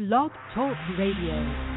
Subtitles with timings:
[0.00, 1.69] Blog Talk Radio.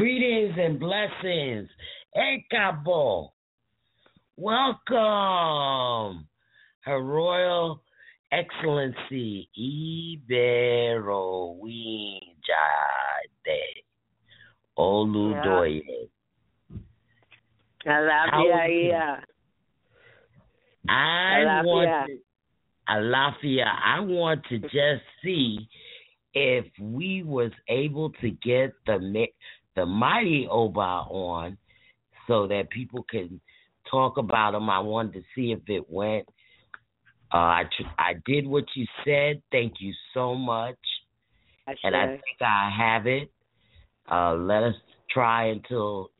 [0.00, 1.68] Greetings and blessings.
[2.16, 3.32] Ekabo.
[4.38, 6.26] Welcome.
[6.80, 7.82] Her Royal
[8.32, 11.02] Excellency Igberohinjade
[14.78, 15.82] Oludoye.
[17.86, 19.20] Alafia.
[20.88, 22.06] I want Alafia.
[22.06, 22.18] to,
[22.88, 25.68] Alafia, I want to just see
[26.32, 28.96] if we was able to get the
[29.76, 31.56] the mighty Oba on
[32.26, 33.40] so that people can
[33.90, 34.68] talk about him.
[34.70, 36.28] I wanted to see if it went.
[37.32, 39.40] Uh, I tr- I did what you said.
[39.52, 40.78] Thank you so much,
[41.84, 43.30] and I think I have it.
[44.10, 44.74] Uh, let us
[45.10, 46.10] try until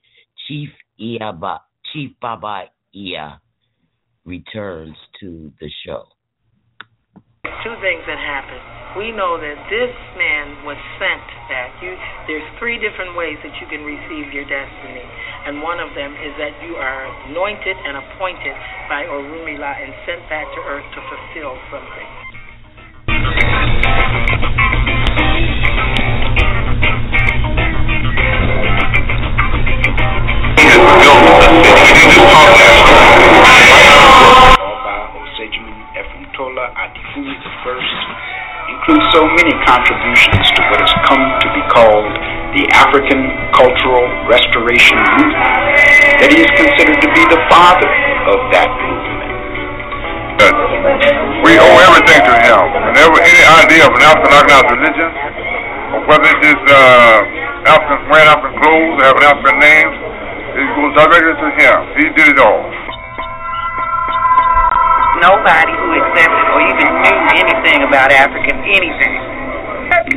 [0.47, 0.69] Chief
[1.01, 1.63] Iya ba-
[1.93, 3.41] Chief Baba Iya
[4.25, 6.05] returns to the show.
[7.41, 8.61] Two things that happened.
[9.01, 11.73] We know that this man was sent back.
[11.81, 11.97] You,
[12.29, 15.01] there's three different ways that you can receive your destiny,
[15.49, 18.53] and one of them is that you are anointed and appointed
[18.93, 22.09] by Orunmila and sent back to earth to fulfill something.
[37.11, 42.07] Adefunmi I includes so many contributions to what has come to be called
[42.55, 45.75] the African Cultural Restoration Movement
[46.23, 47.91] that he is considered to be the father
[48.31, 49.27] of that movement.
[51.43, 52.63] We owe everything to him.
[52.79, 55.11] Whenever any idea of an African organized religion,
[55.91, 59.97] or whether it is uh, African wearing African clothes, having African names,
[60.63, 61.77] it goes directly to him.
[61.99, 62.90] He did it all.
[65.21, 69.15] Nobody who accepted or even knew anything about African anything.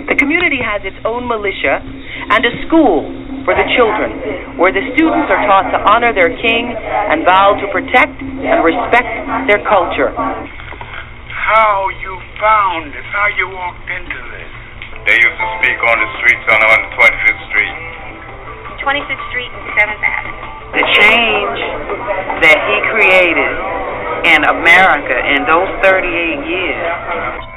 [0.08, 3.03] The community has its own militia and a school
[3.44, 7.68] for the children, where the students are taught to honor their king and vow to
[7.75, 9.12] protect and respect
[9.52, 10.16] their culture.
[10.16, 14.52] How you found this, how you walked into this.
[15.03, 17.75] They used to speak on the streets on 125th Street.
[18.80, 20.40] 25th Street and 7th Avenue.
[20.80, 21.59] The change
[22.40, 23.52] that he created
[24.25, 27.53] in America in those 38 years.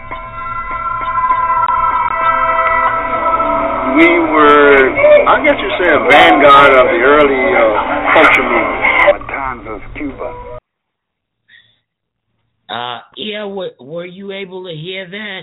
[3.96, 4.93] we were,
[5.25, 7.64] I guess you'd say, a vanguard of the early uh,
[8.12, 9.25] culture movement.
[9.25, 10.58] Matanzas, Cuba.
[12.69, 15.43] Uh, yeah, were, were you able to hear that?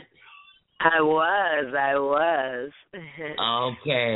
[0.80, 2.72] I was, I was.
[3.84, 4.16] Okay.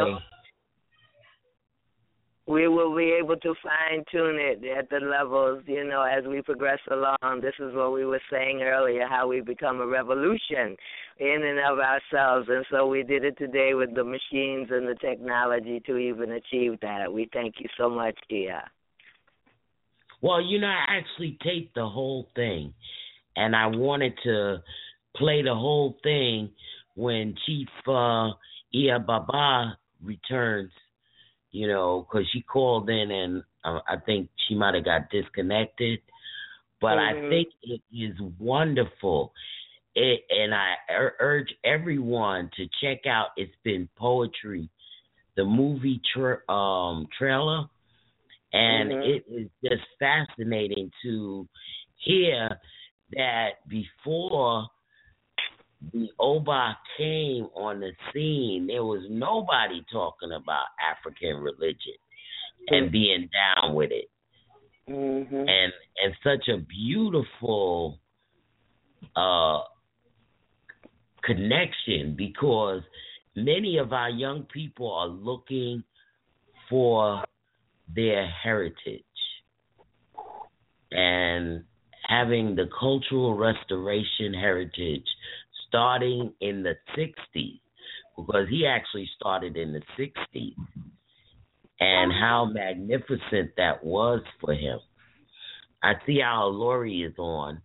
[2.48, 6.42] We will be able to fine tune it at the levels, you know, as we
[6.42, 7.42] progress along.
[7.42, 10.78] This is what we were saying earlier, how we become a revolution
[11.20, 12.48] in and of ourselves.
[12.50, 16.80] And so we did it today with the machines and the technology to even achieve
[16.82, 17.12] that.
[17.12, 18.64] We thank you so much, Dia.
[20.22, 22.74] Well, you know, I actually taped the whole thing,
[23.36, 24.64] and I wanted to
[25.18, 26.50] play the whole thing
[26.96, 28.30] when Chief uh,
[28.74, 30.72] Iya Baba returns.
[31.52, 36.00] You know, because she called in and uh, I think she might have got disconnected.
[36.80, 37.26] But Mhm.
[37.26, 39.34] I think it is wonderful.
[39.96, 44.70] It, and I ur- urge everyone to check out It's Been Poetry,
[45.36, 47.66] the movie tra- um, trailer.
[48.54, 49.04] And Mhm.
[49.04, 51.48] it is just fascinating to
[52.06, 52.60] hear
[53.14, 54.68] that before
[55.94, 61.94] the Oba came on the scene, there was nobody talking about African religion
[62.70, 64.10] and being down with it.
[64.90, 65.50] Mhm.
[65.50, 68.00] and and such a beautiful
[69.18, 69.62] uh
[71.24, 72.82] connection because
[73.36, 75.84] many of our young people are looking
[76.70, 77.24] for
[77.94, 79.04] their heritage.
[80.92, 81.66] And
[82.08, 85.06] having the cultural restoration heritage
[85.68, 87.60] starting in the 60s
[88.16, 90.56] because he actually started in the 60s
[91.80, 94.80] and how magnificent that was for him.
[95.84, 97.62] I see Olori is on,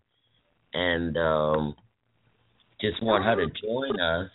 [0.74, 1.74] and um,
[2.80, 4.30] just want her to join us.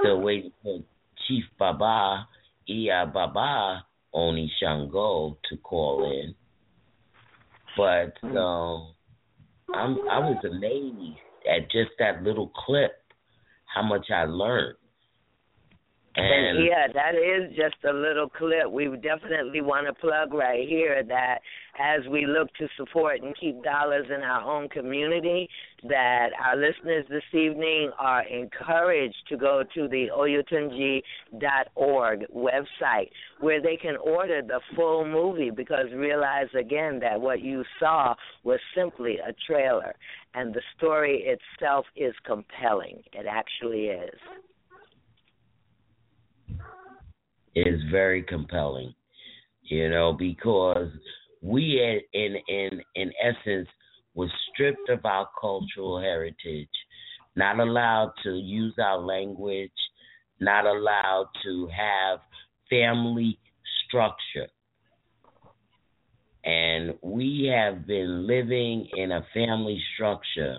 [0.00, 0.80] Still waiting for
[1.26, 2.26] Chief Baba,
[2.68, 3.84] Iya Baba
[4.14, 6.34] Oni Shango to call in.
[7.76, 8.94] But um,
[9.74, 12.92] I'm I was amazed at just that little clip,
[13.66, 14.76] how much I learned.
[16.18, 18.68] And yeah, that is just a little clip.
[18.70, 21.38] We definitely want to plug right here that
[21.78, 25.48] as we look to support and keep dollars in our own community,
[25.84, 33.10] that our listeners this evening are encouraged to go to the oyotunji.org website
[33.40, 38.58] where they can order the full movie because realize again that what you saw was
[38.76, 39.94] simply a trailer
[40.34, 43.04] and the story itself is compelling.
[43.12, 44.18] It actually is.
[47.66, 48.94] Is very compelling,
[49.62, 50.90] you know, because
[51.42, 51.80] we
[52.12, 53.68] in in in essence
[54.14, 56.68] was stripped of our cultural heritage,
[57.36, 59.70] not allowed to use our language,
[60.40, 62.18] not allowed to have
[62.68, 63.38] family
[63.86, 64.48] structure.
[66.44, 70.58] And we have been living in a family structure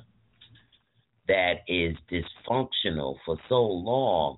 [1.28, 4.38] that is dysfunctional for so long.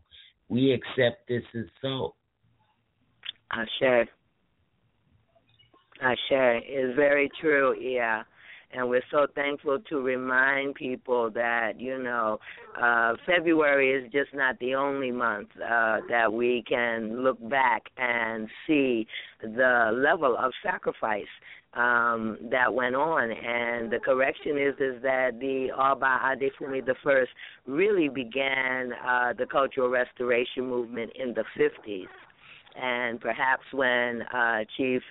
[0.50, 2.16] We accept this as so.
[3.52, 4.08] Ashe.
[6.02, 8.24] Ashe is very true, yeah.
[8.74, 12.40] And we're so thankful to remind people that, you know,
[12.82, 18.48] uh, February is just not the only month uh, that we can look back and
[18.66, 19.06] see
[19.42, 21.26] the level of sacrifice
[21.74, 23.30] um, that went on.
[23.32, 27.32] And the correction is is that the Oba Adefunmi the First
[27.68, 32.08] really began uh, the cultural restoration movement in the 50s
[32.76, 35.02] and perhaps when uh, Chief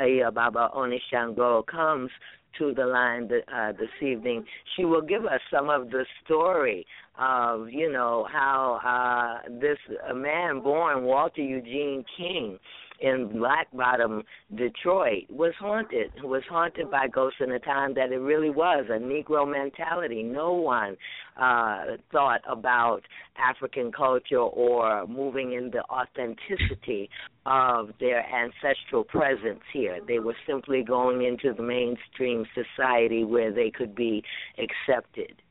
[0.00, 2.10] Iya Baba Onishango comes
[2.58, 6.86] to the line uh, this evening, she will give us some of the story
[7.18, 9.78] of you know how uh, this
[10.14, 12.58] man born Walter Eugene King
[13.00, 14.22] in Black Bottom,
[14.54, 16.10] Detroit, was haunted.
[16.22, 20.22] Was haunted by ghosts in a time that it really was a Negro mentality.
[20.22, 20.96] No one
[21.36, 23.00] uh, thought about
[23.38, 27.10] African culture or moving in the authenticity
[27.44, 30.00] of their ancestral presence here.
[30.06, 34.22] They were simply going into the mainstream society where they could be
[34.58, 35.42] accepted.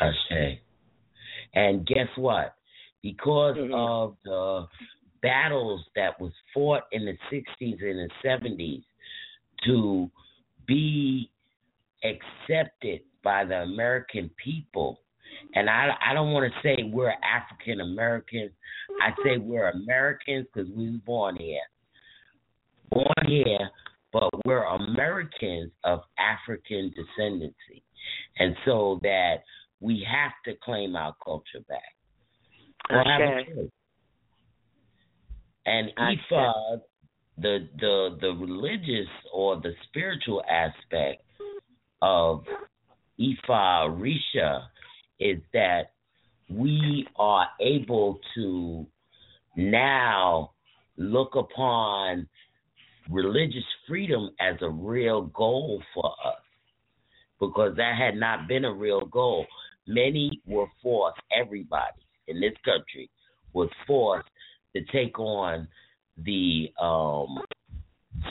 [0.00, 0.58] Ashe.
[1.54, 2.54] And guess what?
[3.02, 3.74] Because Mhm.
[3.74, 4.68] of the
[5.22, 8.82] battles that was fought in the 60s and the 70s
[9.66, 10.10] to
[10.66, 11.30] be
[12.04, 15.00] accepted by the American people.
[15.54, 18.50] And I, I don't want to say we're African Americans.
[19.02, 21.60] I say we're Americans because we were born here.
[22.90, 23.70] Born here,
[24.12, 27.82] but we're Americans of African descendancy.
[28.38, 29.36] And so that
[29.80, 31.80] we have to claim our culture back.
[32.90, 33.70] Or have a Okay.
[35.66, 36.80] And Ifa,
[37.38, 41.22] the the the religious or the spiritual aspect
[42.02, 42.44] of
[43.18, 44.62] Ifa Risha
[45.18, 45.92] is that
[46.48, 48.86] we are able to
[49.56, 50.50] now
[50.96, 52.26] look upon
[53.10, 56.40] religious freedom as a real goal for us
[57.38, 59.46] because that had not been a real goal.
[59.86, 63.10] Many were forced, everybody in this country
[63.52, 64.28] was forced
[64.74, 65.68] to take on
[66.24, 67.38] the um,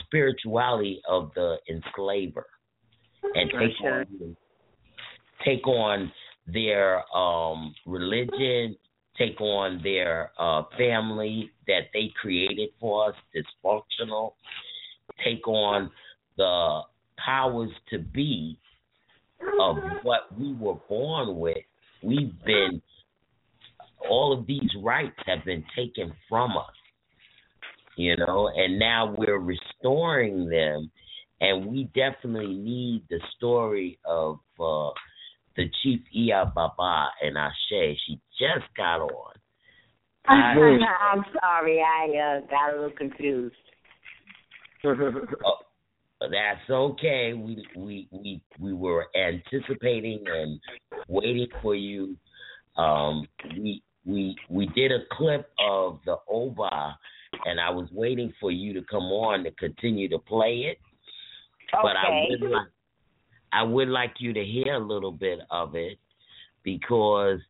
[0.04, 2.46] spirituality of the enslaver
[3.34, 4.36] and take on
[5.44, 6.12] take on
[6.46, 8.76] their um, religion,
[9.16, 14.32] take on their uh, family that they created for us, dysfunctional,
[15.24, 15.90] take on
[16.36, 16.80] the
[17.24, 18.58] powers to be
[19.60, 21.58] of what we were born with.
[22.02, 22.80] We've been,
[24.08, 26.74] all of these rights have been taken from us,
[27.96, 30.90] you know, and now we're restoring them.
[31.42, 34.90] And we definitely need the story of uh,
[35.56, 37.96] the chief Iya Baba and Ashe.
[38.06, 39.34] She just got on.
[40.26, 40.54] I,
[41.12, 43.54] I'm sorry, I uh, got a little confused.
[44.84, 45.56] oh,
[46.20, 47.32] that's okay.
[47.34, 50.60] We we we we were anticipating and
[51.08, 52.16] waiting for you.
[52.76, 53.26] Um,
[53.58, 56.96] we we we did a clip of the Oba,
[57.44, 60.78] and I was waiting for you to come on to continue to play it.
[61.74, 61.82] Okay.
[61.82, 62.66] But I would like
[63.52, 65.98] I would like you to hear a little bit of it
[66.62, 67.40] because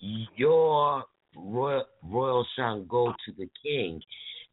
[0.00, 1.04] your
[1.36, 4.00] royal, royal Shango to the king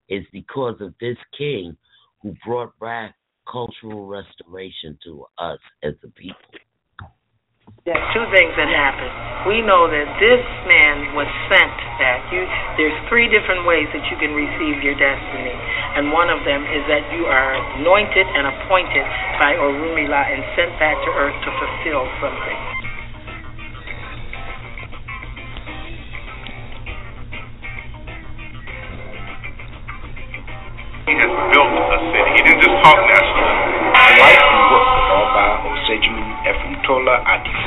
[0.09, 1.75] is because of this king
[2.21, 3.15] who brought back
[3.49, 6.35] cultural restoration to us as a people.
[7.87, 9.07] Two things that happen.
[9.47, 12.19] We know that this man was sent back.
[12.35, 12.43] You,
[12.75, 15.55] there's three different ways that you can receive your destiny,
[15.95, 19.07] and one of them is that you are anointed and appointed
[19.39, 22.76] by Orunmila and sent back to earth to fulfill something.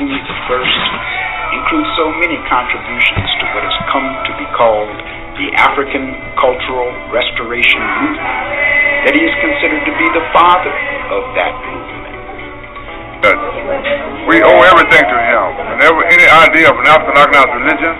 [0.01, 4.89] Adefunmi I includes so many contributions to what has come to be called
[5.37, 8.41] the African Cultural Restoration Movement
[9.05, 10.73] that he is considered to be the father
[11.13, 12.01] of that movement.
[14.25, 15.45] We owe everything to him.
[15.77, 17.93] Whenever any idea of an African organized religion,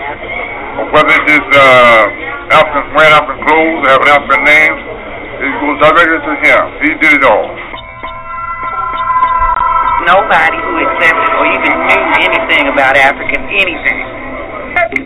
[0.82, 4.80] or whether it is uh, African wearing African clothes, or having African names,
[5.38, 6.62] it goes directly to him.
[6.82, 7.61] He did it all.
[10.02, 13.98] Nobody who accepted or even knew anything about African anything.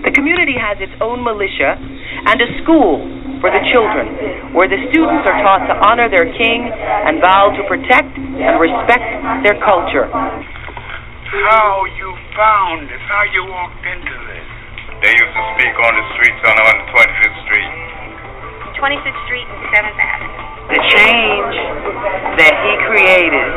[0.08, 3.04] The community has its own militia and a school
[3.44, 7.62] for the children where the students are taught to honor their king and vow to
[7.68, 9.04] protect and respect
[9.44, 10.08] their culture.
[10.08, 14.46] How you found this, how you walked into this.
[15.04, 17.72] They used to speak on the streets on 125th Street.
[18.80, 20.40] 25th Street and 7th Avenue.
[20.72, 21.54] The change
[22.40, 23.50] that he created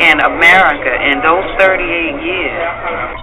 [0.00, 3.16] in America in those 38 years.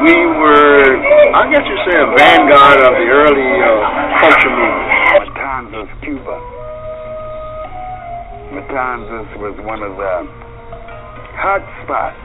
[0.00, 0.96] We were,
[1.36, 3.74] I guess you'd say, a vanguard of the early uh,
[4.22, 4.90] culture movement.
[5.28, 6.36] Matanzas, Cuba.
[8.54, 10.14] Matanzas was one of the
[11.36, 12.16] hot spots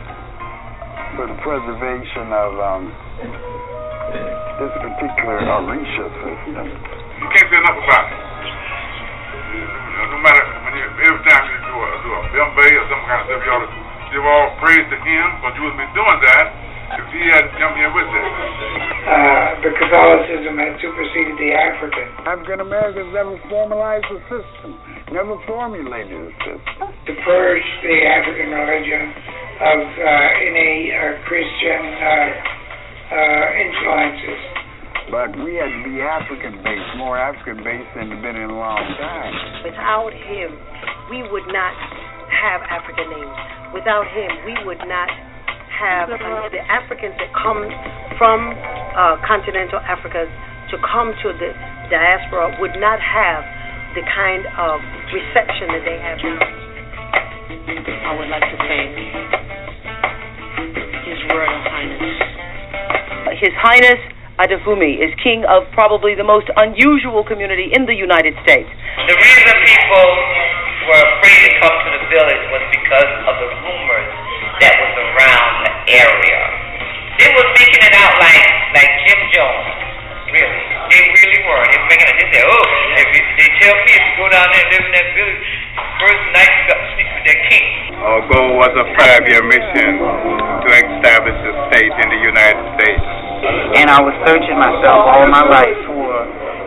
[1.16, 2.84] for the preservation of um,
[4.60, 6.68] this particular Orisha system.
[6.68, 8.20] You can't say enough about it.
[9.56, 10.35] No matter when you,
[11.00, 13.64] every time you do a, do a Bembe or some kind of stuff, you ought
[13.68, 13.72] to
[14.16, 16.46] give all praise to him, but you would be doing that
[16.96, 18.28] if he hadn't come here with it.
[19.06, 22.06] Uh, the Catholicism had superseded the African.
[22.24, 24.78] African Americans never formalized a system,
[25.12, 26.76] never formulated a system.
[26.88, 29.04] To purge the African religion
[29.60, 32.08] of uh, innate uh, Christian uh,
[33.12, 34.55] uh, influences.
[35.14, 38.58] But we had to be African based, more African based than it's been in a
[38.58, 39.34] long time.
[39.62, 40.58] Without him,
[41.14, 41.78] we would not
[42.34, 43.38] have African names.
[43.70, 45.14] Without him, we would not
[45.78, 47.70] have uh, the Africans that come
[48.18, 48.58] from
[48.98, 50.26] uh, continental Africa
[50.74, 51.54] to come to the
[51.94, 53.46] diaspora would not have
[53.94, 54.82] the kind of
[55.14, 56.42] reception that they have now.
[58.10, 58.90] I would like to thank
[61.06, 63.38] His Royal Highness.
[63.38, 68.68] His Highness Adefunmi is king of probably the most unusual community in the United States.
[69.08, 70.08] The reason people
[70.92, 74.12] were afraid to come to the village was because of the rumors
[74.60, 75.72] that was around the
[76.04, 76.42] area.
[77.16, 78.44] They were making it out like
[78.76, 79.95] like Jim Jones.
[80.26, 80.62] Really.
[80.90, 81.64] They really were.
[81.70, 82.66] They were making it they said, Oh,
[82.98, 85.50] if you, they tell me if you go down there and live in that village,
[86.02, 87.68] first night you got to sleep with their king.
[88.02, 93.06] Our goal was a five year mission to establish a state in the United States.
[93.78, 96.10] And I was searching myself all my life for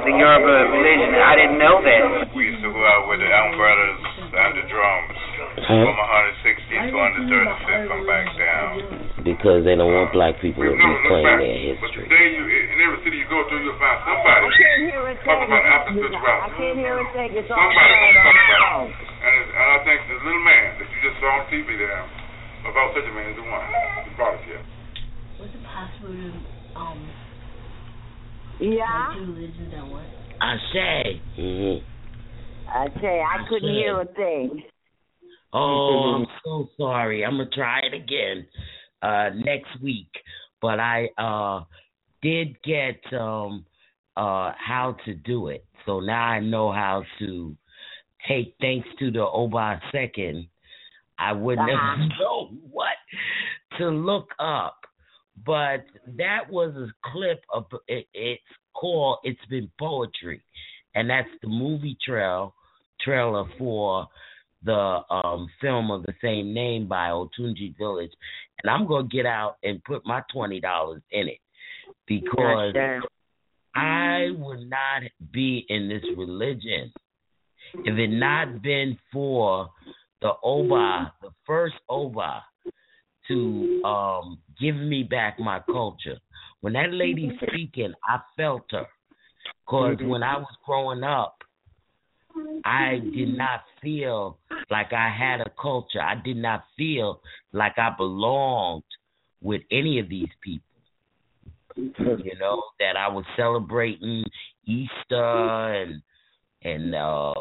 [0.08, 1.12] the Yoruba religion.
[1.20, 2.32] I didn't know that.
[2.32, 4.00] We used to go out with the umbrellas
[4.32, 5.16] and the drums.
[5.68, 8.70] From 160 to 135th, come back down.
[9.26, 12.04] Because they don't want black people to be playing their But history.
[12.08, 14.48] today, you, in every city you go to, you'll find somebody
[15.26, 16.46] talking about African spirituality.
[16.46, 17.28] I can't hear a thing.
[17.36, 18.86] It's all Somebody going talking about on.
[18.88, 18.96] it.
[19.18, 22.04] And, it's, and I think the little man that you just saw on TV there
[22.70, 23.66] about such a man as the one
[24.06, 24.62] who brought us here.
[25.42, 26.28] Was it possible to
[26.78, 27.00] um
[28.60, 29.14] Yeah.
[29.16, 30.04] do religion that way?
[30.40, 31.20] I say.
[31.38, 31.84] Mm-hmm.
[32.70, 34.62] I tell you, I couldn't hear a thing.
[35.52, 37.24] Oh, I'm so sorry.
[37.24, 38.46] I'm gonna try it again
[39.02, 40.10] uh next week.
[40.60, 41.64] But I uh
[42.22, 43.64] did get um
[44.16, 45.64] uh how to do it.
[45.86, 47.56] So now I know how to
[48.28, 50.46] take thanks to the Oba second.
[51.18, 51.96] I wouldn't Uh-huh.
[52.00, 52.96] have known what
[53.78, 54.77] to look up.
[55.44, 55.84] But
[56.16, 58.42] that was a clip of it, it's
[58.74, 60.42] called It's Been Poetry.
[60.94, 62.54] And that's the movie trail
[63.00, 64.06] trailer for
[64.64, 68.10] the um film of the same name by Oyotunji Village.
[68.62, 71.38] And I'm gonna get out and put my twenty dollars in it
[72.06, 73.00] because Gotcha.
[73.74, 75.02] I would not
[75.32, 76.92] be in this religion
[77.74, 79.70] if it not been for
[80.20, 82.42] the Oba, the first Oba,
[83.28, 86.18] to um give me back my culture.
[86.60, 88.86] When that lady speaking, I felt her.
[89.64, 91.36] because when I was growing up,
[92.64, 94.38] I did not feel
[94.70, 96.00] like I had a culture.
[96.00, 97.20] I did not feel
[97.52, 98.82] like I belonged
[99.40, 100.64] with any of these people.
[101.76, 104.24] You know that I was celebrating
[104.66, 106.02] Easter and
[106.62, 107.34] and uh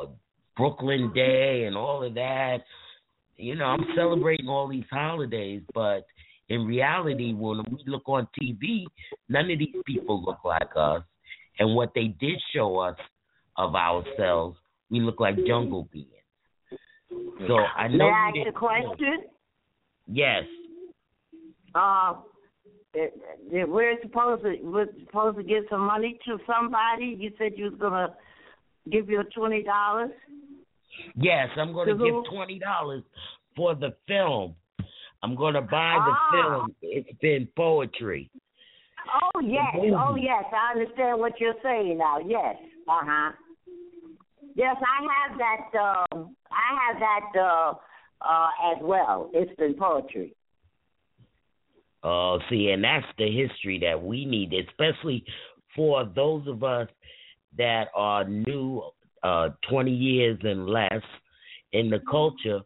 [0.55, 2.59] Brooklyn Day and all of that.
[3.37, 6.05] You know, I'm celebrating all these holidays, but
[6.49, 8.85] in reality, when we look on TV,
[9.29, 11.03] none of these people look like us.
[11.59, 12.97] And what they did show us
[13.57, 14.57] of ourselves,
[14.89, 16.07] we look like jungle beings.
[17.47, 19.23] So I know May I ask a question?
[20.07, 20.43] Yes.
[21.75, 22.15] Uh,
[23.51, 27.15] we're supposed to we're supposed to give some money to somebody.
[27.19, 28.15] You said you was gonna
[28.91, 30.11] give you twenty dollars.
[31.15, 33.03] Yes, I'm going to give twenty dollars
[33.55, 34.55] for the film.
[35.23, 36.29] I'm going to buy the Ah.
[36.31, 36.75] film.
[36.81, 38.29] It's been poetry.
[39.35, 42.19] Oh yes, oh yes, I understand what you're saying now.
[42.19, 42.55] Yes,
[42.87, 43.31] uh huh.
[44.55, 45.79] Yes, I have that.
[45.79, 47.73] Um, I have that uh,
[48.21, 49.29] uh, as well.
[49.33, 50.33] It's been poetry.
[52.03, 55.23] Uh, see, and that's the history that we need, especially
[55.75, 56.87] for those of us
[57.57, 58.81] that are new,
[59.23, 61.01] uh, 20 years and less
[61.73, 62.61] in the culture.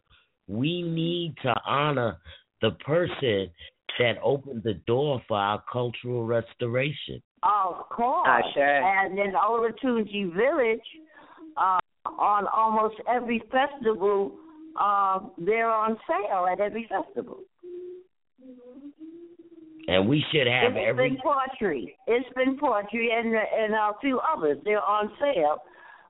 [0.48, 2.18] We need to honor
[2.60, 3.50] the person
[3.98, 7.22] that opened the door for our cultural restoration.
[7.42, 8.26] Of course.
[8.26, 8.64] Ah, sure.
[8.64, 10.80] And in Olatunji Village,
[11.56, 14.32] uh, on almost every festival,
[14.80, 17.40] uh, they're on sale at every festival.
[19.88, 21.96] And we should have It's every been poetry.
[22.06, 24.58] It's been poetry and and a few others.
[24.64, 25.58] They're on sale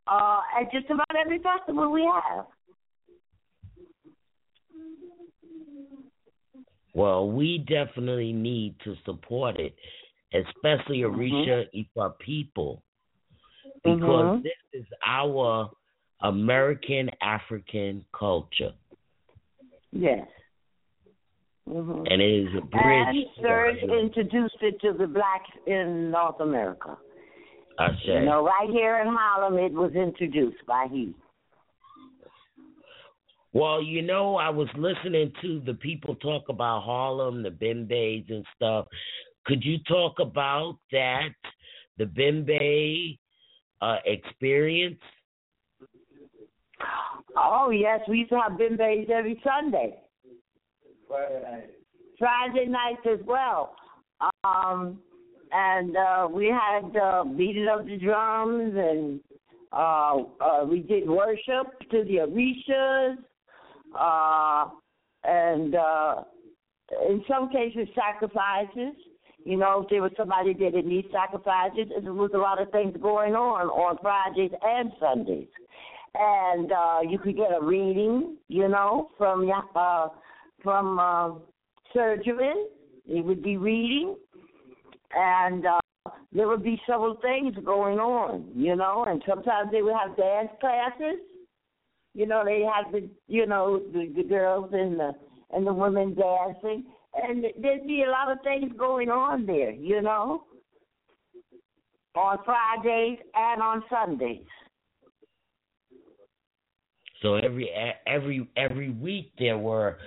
[0.07, 2.47] uh, at just about every festival we have.
[6.95, 9.75] Well, we definitely need to support it,
[10.35, 12.83] especially Orisha Ifa people,
[13.83, 14.43] because Mhm.
[14.43, 15.71] this is our
[16.21, 18.75] American African culture,
[19.93, 20.29] Yes.
[21.67, 23.17] hmm and it is a bridge.
[23.17, 23.27] And.
[23.41, 26.99] Serge introduced it to the blacks in North America.
[27.79, 28.25] I You say.
[28.25, 31.15] know, right here in Harlem, it was introduced by he.
[33.55, 38.47] Well, you know, I was listening to the people talk about Harlem, the Bembes and
[38.57, 38.87] stuff.
[39.45, 41.35] Could you talk about that,
[41.99, 43.19] the Bembe
[43.83, 45.01] uh, experience?
[47.37, 49.99] Oh yes, we used to have bembes every Sunday.
[51.09, 51.71] Friday night.
[52.19, 53.75] Friday nights as well.
[54.45, 54.99] Um,
[55.53, 59.21] and uh, we had uh, beating up the drums, and
[59.73, 63.17] uh, uh, we did worship to the Orishas,
[63.99, 64.71] uh,
[65.25, 66.23] and uh,
[67.09, 68.95] in some cases sacrifices.
[69.45, 72.71] You know, if there was somebody that didn't need sacrifices, there was a lot of
[72.71, 75.49] things going on on Fridays and Sundays.
[76.15, 80.09] And uh, you could get a reading, you know, from uh,
[80.63, 81.31] from uh,
[81.93, 82.53] surgery.
[83.05, 84.15] He would be reading,
[85.15, 85.81] and uh,
[86.33, 89.05] there would be several things going on, you know.
[89.07, 91.21] And sometimes they would have dance classes.
[92.15, 95.13] You know, they have the, you know, the, the girls and the
[95.51, 100.01] and the women dancing, and there'd be a lot of things going on there, you
[100.01, 100.45] know,
[102.15, 104.47] on Fridays and on Sundays.
[107.21, 107.71] So every
[108.07, 109.99] every every week there were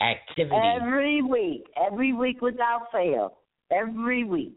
[0.00, 0.80] activities.
[0.80, 3.38] Every week, every week without fail,
[3.70, 4.56] every week.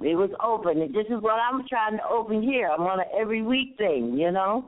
[0.00, 0.82] It was open.
[0.82, 2.68] And this is what I'm trying to open here.
[2.68, 4.66] I'm on an every week thing, you know.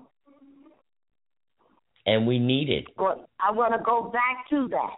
[2.07, 2.87] And we need it.
[2.99, 4.97] I want to go back to that.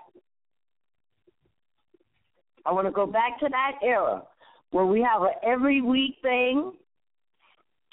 [2.64, 4.23] I want to go back to that era
[4.70, 6.73] where we have an every week thing,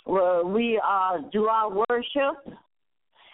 [0.05, 2.53] where we uh, do our worship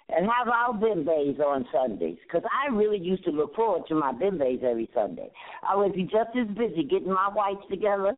[0.10, 2.18] and have our bembes on Sundays.
[2.24, 5.32] Because I really used to look forward to my bembes every Sunday.
[5.68, 8.16] I would be just as busy getting my whites together.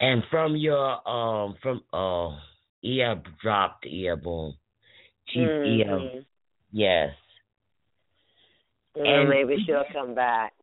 [0.00, 2.36] And from your um from uh
[2.82, 4.54] ear dropped ear boom.
[5.28, 5.78] Chief Mhm.
[5.78, 6.24] ear
[6.72, 7.14] yes.
[8.94, 10.54] And- maybe she'll come back.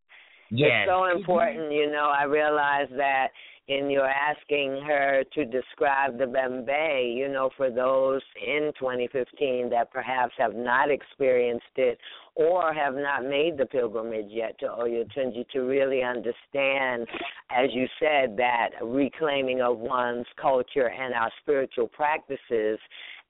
[0.51, 0.87] Yes.
[0.87, 2.07] It's so important, you know.
[2.09, 3.31] I realize that
[3.67, 9.91] in your asking her to describe the Bembe, you know, for those in 2015 that
[9.91, 11.97] perhaps have not experienced it
[12.35, 17.07] or have not made the pilgrimage yet to Oyotunji to really understand,
[17.49, 22.77] as you said, that reclaiming of one's culture and our spiritual practices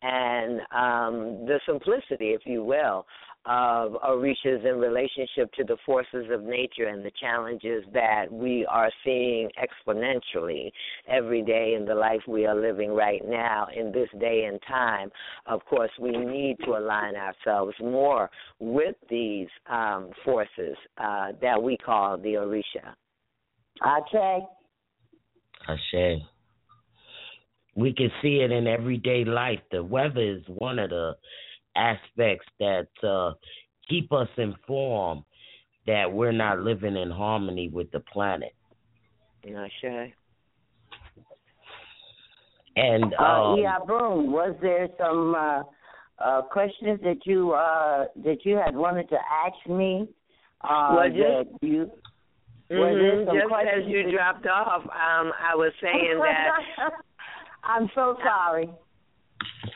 [0.02, 3.06] and um, the simplicity, if you will,
[3.46, 8.92] of Orishas in relationship to the forces of nature and the challenges that we are
[9.04, 10.72] seeing exponentially
[11.08, 15.10] every day in the life we are living right now in this day and time.
[15.46, 18.30] Of course, we need to align ourselves more
[18.60, 22.94] with these um, forces uh, that we call the Orisha.
[23.86, 24.40] Okay.
[25.68, 26.22] Ashe.
[27.76, 29.60] We can see it in everyday life.
[29.72, 31.14] The weather is one of the
[31.76, 33.34] aspects that uh,
[33.90, 35.24] keep us informed
[35.88, 38.54] that we're not living in harmony with the planet.
[39.46, 40.14] Ashe.
[42.76, 44.32] And Uh, um, yeah, Boom.
[44.32, 45.64] Was there some uh,
[46.24, 50.08] uh, questions that you uh, that you had wanted to ask me?
[50.62, 51.92] Uh, Well, just- that you
[52.68, 56.20] was there Mhm, some Just as questions you that- dropped off, um, I was saying
[56.20, 56.92] that
[57.64, 58.70] I'm so sorry.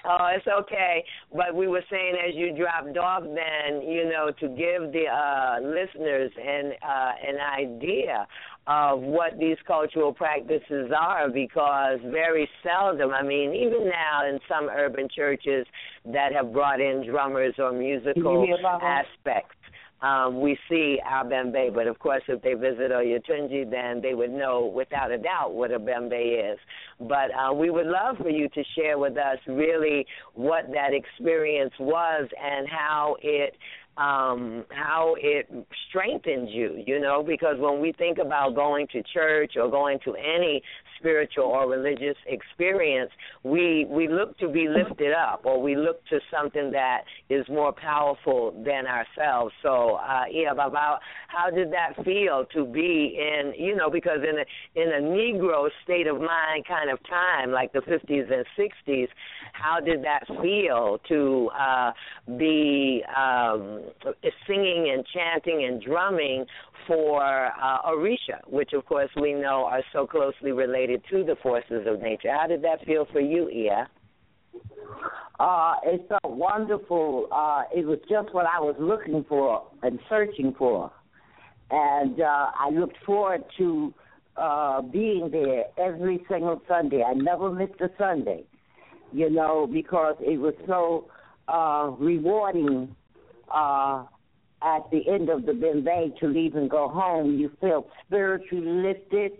[0.05, 1.03] Oh, it's okay.
[1.35, 5.59] But we were saying as you dropped off, then you know to give the uh,
[5.61, 8.27] listeners an uh, an idea
[8.67, 14.69] of what these cultural practices are, because very seldom, I mean, even now in some
[14.69, 15.65] urban churches
[16.05, 19.05] that have brought in drummers or musical hear about that?
[19.05, 19.55] aspects.
[20.01, 24.31] Um, we see our bembe, but of course, if they visit Oyotunji, then they would
[24.31, 26.57] know without a doubt what a bembe is.
[27.01, 31.73] But uh, we would love for you to share with us really what that experience
[31.79, 33.55] was and how it
[33.97, 35.49] um how it
[35.89, 40.15] strengthened you you know because when we think about going to church or going to
[40.15, 40.61] any
[40.99, 43.11] spiritual or religious experience
[43.43, 47.71] we we look to be lifted up or we look to something that is more
[47.71, 49.53] powerful than ourselves.
[49.63, 54.37] So uh yeah about how did that feel to be in you know because in
[54.39, 59.07] a in a negro state of mind kind of time like the 50s and 60s
[59.53, 61.91] how did that feel to uh
[62.37, 63.81] be um
[64.47, 66.45] singing and chanting and drumming
[66.89, 71.85] for uh, Orisha, which of course we know are so closely related to the forces
[71.85, 72.33] of nature.
[72.35, 73.87] How did that feel for you, Ia?
[75.39, 77.27] Uh, it felt wonderful.
[77.31, 80.91] Uh, it was just what I was looking for and searching for.
[81.69, 83.93] And uh, I looked forward to
[84.35, 87.03] uh, being there every single Sunday.
[87.03, 88.45] I never missed a Sunday,
[89.13, 91.05] you know, because it was so
[91.47, 92.95] uh, rewarding
[93.53, 94.05] uh,
[94.61, 97.37] at the end of the Bembe to leave and go home.
[97.37, 99.31] You felt spiritually lifted.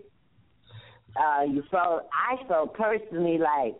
[1.16, 3.76] Uh, you felt, I felt personally like,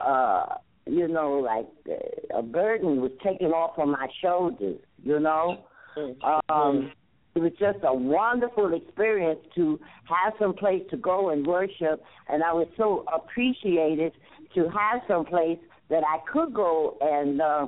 [0.00, 5.64] uh, you know, like uh, a burden was taken off of my shoulders, you know.
[6.48, 6.92] Um,
[7.34, 12.42] it was just a wonderful experience to have some place to go and worship, and
[12.44, 14.12] I was so appreciated
[14.54, 15.58] to have some place
[15.90, 17.66] that I could go and uh,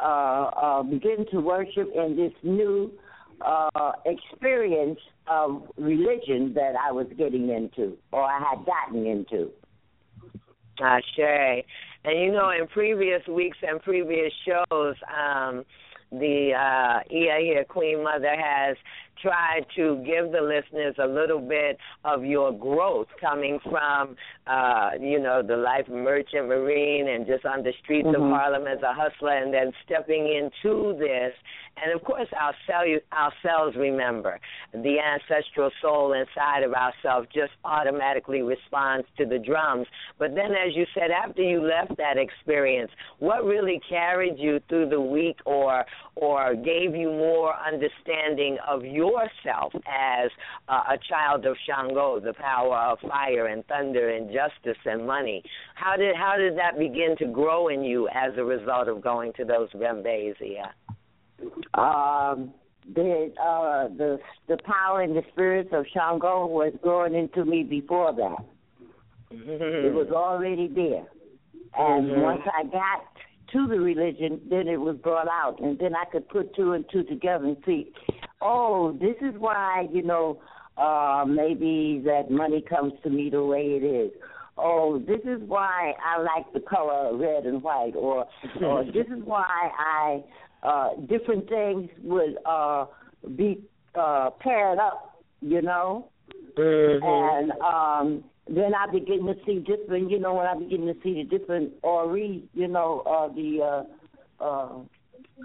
[0.00, 2.92] uh, uh, begin to worship in this new
[3.40, 9.50] uh, experience of religion that I was getting into, or I had gotten into.
[10.80, 11.64] Ashe.
[12.04, 15.64] And you know, in previous weeks and previous shows, um,
[16.10, 18.76] the uh, Ia here, Queen Mother, has
[19.20, 25.18] tried to give the listeners a little bit of your growth coming from, uh, you
[25.18, 28.30] know, the life merchant marine and just on the streets of Mhm.
[28.30, 31.34] Harlem as a hustler and then stepping into this.
[31.76, 34.38] And of course, our cell, ourselves remember
[34.72, 39.88] the ancestral soul inside of ourselves just automatically responds to the drums.
[40.18, 44.88] But then, as you said, after you left that experience, what really carried you through
[44.88, 45.84] the week or
[46.16, 50.30] or gave you more understanding of yourself as
[50.68, 55.42] uh, a child of Shango, the power of fire and thunder and justice and money.
[55.74, 59.32] How did how did that begin to grow in you as a result of going
[59.34, 60.36] to those Bembe's?
[61.74, 62.54] Um,
[62.94, 68.14] the uh, the the power and the spirits of Shango was growing into me before
[68.14, 68.44] that.
[69.30, 71.06] It was already there,
[71.76, 72.22] and Mhm.
[72.22, 73.04] once I got
[73.54, 76.84] to the religion, then it was brought out, and then I could put two and
[76.92, 77.92] two together and see,
[78.42, 80.40] oh, this is why you know
[80.76, 84.10] uh maybe that money comes to me the way it is.
[84.58, 88.26] Oh, this is why I like the color red and white, or
[88.62, 90.24] or this is why I
[90.62, 92.86] uh different things would uh
[93.36, 93.62] be
[93.94, 96.10] uh paired up, you know.
[96.56, 101.22] And um then I begin to see different you know, when I begin to see
[101.22, 103.84] the different ori, you know, uh the
[104.40, 104.78] uh uh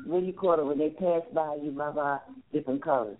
[0.05, 2.19] what do you call it when they pass by you by by
[2.53, 3.17] different colors.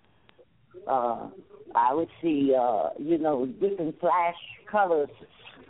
[0.86, 1.28] Uh
[1.74, 4.34] I would see uh, you know, different flash
[4.70, 5.08] colors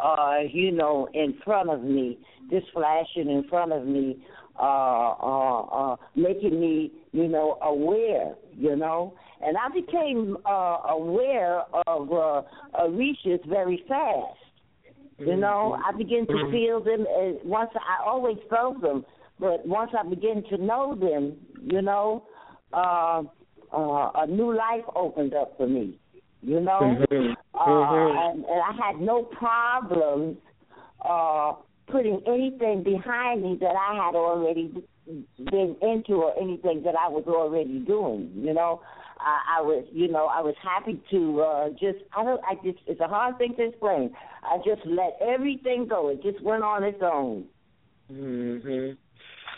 [0.02, 2.18] uh, you know, in front of me,
[2.50, 4.24] just flashing in front of me,
[4.58, 9.14] uh, uh, uh, making me, you know, aware, you know.
[9.42, 12.42] And I became uh, aware of uh,
[12.78, 14.38] Orishas very fast.
[15.18, 16.50] You know, I began to Mhm.
[16.50, 17.06] feel them.
[17.06, 19.04] And once I always felt them,
[19.38, 22.24] but once I began to know them, you know,
[22.72, 23.22] uh,
[23.72, 25.98] uh, a new life opened up for me.
[26.42, 27.36] You know, Mhm.
[27.54, 28.30] uh, Mhm.
[28.30, 30.38] and, and I had no problems
[31.04, 31.52] uh,
[31.90, 34.72] putting anything behind me that I had already
[35.06, 38.30] been into or anything that I was already doing.
[38.34, 38.82] You know,
[39.18, 41.98] I, I was, you know, I was happy to uh, just.
[42.16, 42.40] I don't.
[42.44, 42.78] I just.
[42.86, 44.12] It's a hard thing to explain.
[44.42, 46.08] I just let everything go.
[46.08, 47.44] It just went on its own.
[48.12, 48.96] Mm Mhm.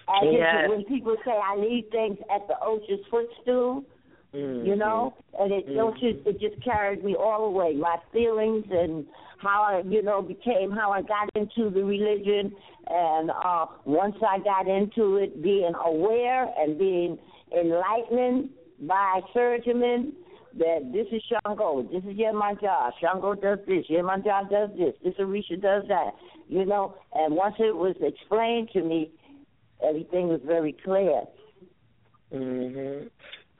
[0.08, 0.68] And Yes.
[0.68, 3.84] when people say I need things at the Osha's footstool,
[4.32, 5.76] you know, and it Mhm.
[5.76, 7.74] don't just it just carried me all the way.
[7.74, 9.06] My feelings and
[9.42, 12.54] how I, you know, became how I got into the religion,
[12.86, 17.18] and uh once I got into it, being aware and being
[17.56, 18.50] enlightened
[18.80, 20.12] by surgemen
[20.58, 25.60] that this is Shango, this is Yemanjah, Shango does this, Yemanjah does this, this Orisha
[25.60, 26.10] does that,
[26.48, 26.94] you know.
[27.14, 29.10] And once it was explained to me,
[29.86, 31.22] everything was very clear.
[32.32, 33.10] Mhm.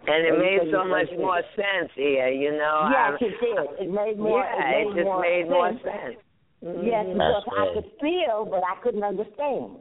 [0.07, 1.67] And it made so much more clear.
[1.81, 2.91] sense here, you know.
[2.91, 3.87] Yes, I- it did.
[3.87, 4.41] It made more.
[4.41, 5.83] Yeah, it, made it just more made more sense.
[5.83, 6.17] sense.
[6.63, 7.13] Yes, Mhm.
[7.15, 9.79] because I could feel, but I couldn't understand.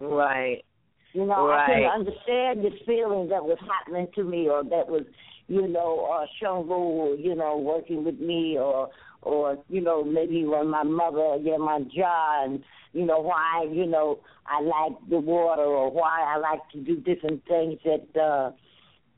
[0.00, 0.64] Right.
[1.12, 5.04] You know, I couldn't understand this feeling that was happening to me, or that was,
[5.48, 8.90] you know, uh, Shango, you know, working with me, or,
[9.22, 13.86] or you know, maybe when my mother, yeah, my jaw, and you know why, you
[13.86, 18.50] know, I like the water, or why I like to do different things that uh,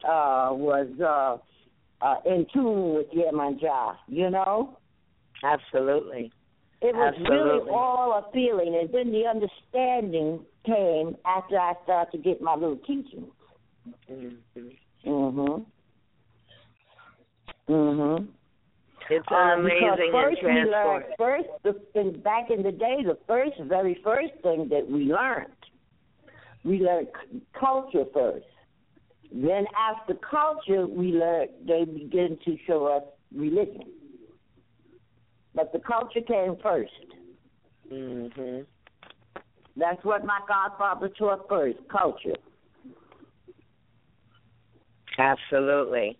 [0.05, 4.79] uh, was uh, uh, in tune with Yemanjah, you know?
[5.43, 6.33] Absolutely.
[6.83, 12.19] It was really all a feeling, and then the understanding came after I started to
[12.19, 13.31] get my little teaching.
[14.11, 14.37] Mhm.
[15.05, 15.67] Mhm.
[17.69, 18.29] Mhm.
[19.09, 23.03] It's Uh, an because and first we learned first the, in, back in the day
[23.03, 25.53] the first very first thing that we learned
[26.65, 28.47] we learned c- culture first
[29.33, 33.03] then after culture we learn they begin to show us
[33.35, 33.85] religion
[35.55, 36.93] but the culture came first
[37.93, 38.67] Mhm.
[39.77, 42.37] that's what my godfather taught first culture
[45.19, 46.19] Absolutely.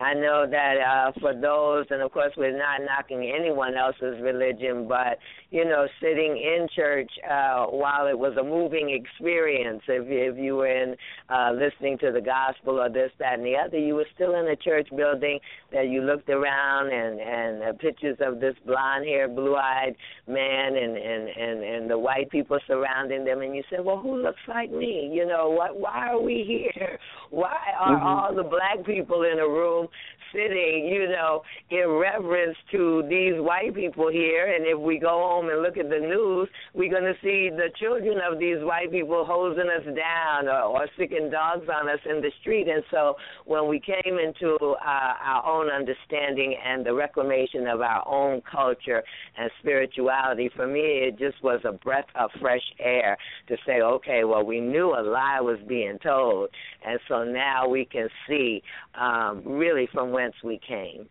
[0.00, 4.86] I know that uh for those and of course we're not knocking anyone else's religion,
[4.88, 5.18] but
[5.54, 10.56] you know, sitting in church uh while it was a moving experience, if if you
[10.56, 10.96] were in
[11.30, 14.46] uh listening to the gospel or this, that and the other, you were still in
[14.48, 15.38] a church building
[15.72, 19.94] that you looked around and and uh, pictures of this blonde haired, blue eyed
[20.26, 24.16] man and, and, and, and the white people surrounding them and you said, Well who
[24.16, 25.08] looks like me?
[25.12, 26.36] You know, what why are we
[26.74, 26.98] here?
[27.30, 28.04] Why are Mhm.
[28.04, 29.86] all the black people in a room
[30.34, 34.52] sitting, you know, in reverence to these white people here.
[34.52, 37.70] And if we go home and look at the news, we're going to see the
[37.80, 42.20] children of these white people hosing us down or, or sicking dogs on us in
[42.20, 42.68] the street.
[42.68, 43.14] And so
[43.46, 49.02] when we came into uh, our own understanding and the reclamation of our own culture
[49.38, 53.16] and spirituality, for me, it just was a breath of fresh air
[53.48, 56.50] to say, okay, well, we knew a lie was being told.
[56.84, 58.62] And so now we can see
[58.98, 61.08] um, really from whence we came.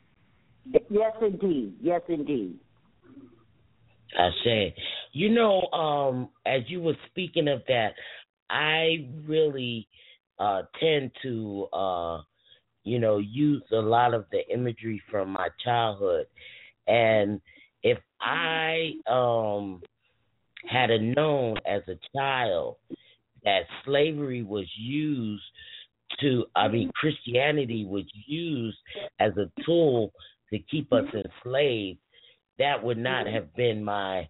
[0.89, 2.55] yes indeed yes indeed
[4.17, 4.75] I say,
[5.11, 7.93] you know, um, as you were speaking of that,
[8.47, 9.87] I really
[10.37, 12.21] uh, tend to uh,
[12.83, 16.27] you know, use a lot of the imagery from my childhood.
[16.87, 17.41] And
[17.81, 19.81] if I um
[20.69, 22.77] had a known as a child
[23.43, 25.43] that slavery was used
[26.21, 28.77] to I mean Christianity was used
[29.19, 30.11] as a tool
[30.51, 31.99] to keep us enslaved,
[32.59, 34.27] that would not have been my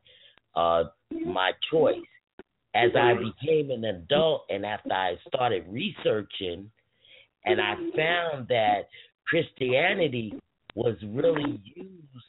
[0.56, 0.86] uh
[1.26, 1.98] my choice.
[2.76, 6.72] As I became an adult and after I started researching
[7.46, 8.88] and I found that
[9.28, 10.34] Christianity
[10.76, 12.26] was really used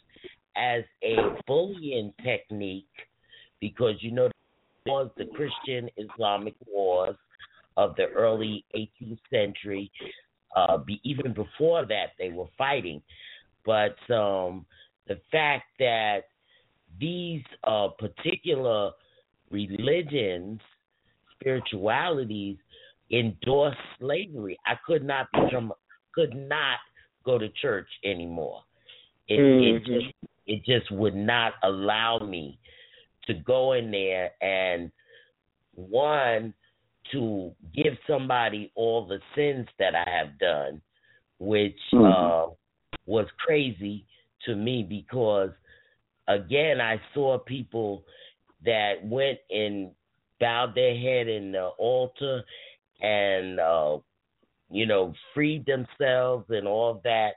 [0.57, 2.85] as a bullying technique
[3.61, 4.31] because you know
[4.87, 7.17] was the Christian Islamic wars
[7.77, 9.91] of the early 18th century.
[10.55, 13.03] Uh, be, even before that, they were fighting.
[13.65, 14.67] But um,
[15.09, 16.25] the fact that
[17.01, 18.93] these uh, particular
[19.51, 20.61] religions,
[21.39, 22.57] spiritualities,
[23.11, 25.73] endorse slavery, I could not become,
[26.15, 26.79] could not
[27.25, 28.63] go to church anymore.
[29.27, 29.77] It, Mm-hmm.
[29.77, 30.15] it just,
[30.47, 32.59] it just would not allow me
[33.27, 34.93] to go in there and
[35.75, 36.55] one
[37.15, 40.83] to give somebody all the sins that I have done,
[41.39, 42.05] which Mhm.
[42.05, 42.51] uh,
[43.07, 44.05] was crazy
[44.41, 45.53] to me because
[46.27, 48.05] again I saw people
[48.63, 49.95] that went and
[50.41, 52.45] bowed their head in the altar
[53.01, 53.99] and uh,
[54.71, 57.37] you know freed themselves and all that,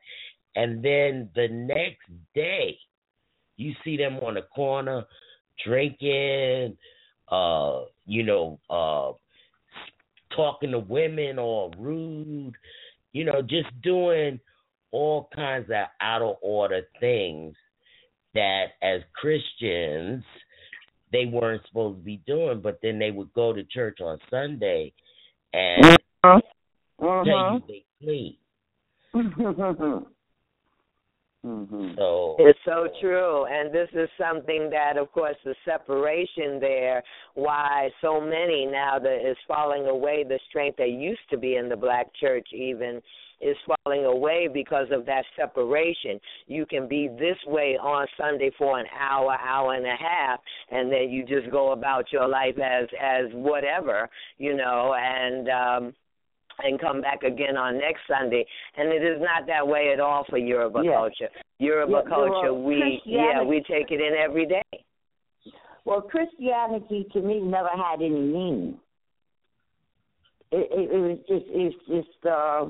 [0.55, 2.79] and then the next day
[3.57, 5.05] you see them on the corner
[5.63, 6.77] drinking,
[7.29, 9.11] uh, you know, uh,
[10.37, 12.53] talking to women or rude,
[13.11, 14.39] you know, just doing
[14.91, 17.53] all kinds of out of order things
[18.33, 20.23] that as Christians
[21.11, 24.93] they weren't supposed to be doing, but then they would go to church on Sunday
[25.53, 25.85] and
[26.23, 26.39] uh-huh.
[26.99, 27.59] tell you uh-huh.
[27.67, 28.37] they clean.
[31.45, 31.91] Mm-hmm.
[31.97, 33.45] So It's so true.
[33.45, 37.03] And this is something that, of course, the separation there,
[37.35, 41.69] why so many now that is falling away, the strength that used to be in
[41.69, 43.01] the black church even
[43.39, 46.19] is falling away because of that separation.
[46.47, 50.39] You can be this way on Sunday for an hour, hour and a half,
[50.71, 55.93] and then you just go about your life as as whatever, you know, and um
[56.63, 58.45] and come back again on next Sunday.
[58.77, 60.95] And it is not that way at all for Yoruba Yeah.
[60.95, 61.29] culture.
[61.59, 64.63] Yoruba Yeah, culture, we yeah, we take it in every day.
[65.85, 68.79] Well, Christianity to me never had any meaning.
[70.51, 72.65] It, it, it was just it's just uh,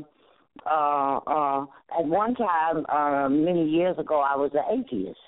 [0.65, 1.65] uh, uh,
[1.99, 5.19] at one time uh, many years ago I was an atheist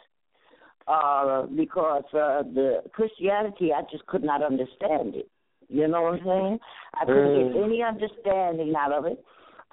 [0.88, 5.30] uh, because uh, the Christianity I just could not understand it.
[5.70, 6.60] You know what I'm saying?
[6.96, 7.66] I couldn't get Mm.
[7.66, 9.24] any understanding out of it.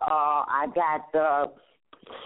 [0.00, 1.46] Uh, I got uh,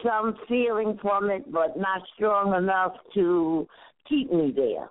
[0.04, 3.66] some feeling from it, but not strong enough to
[4.08, 4.90] keep me there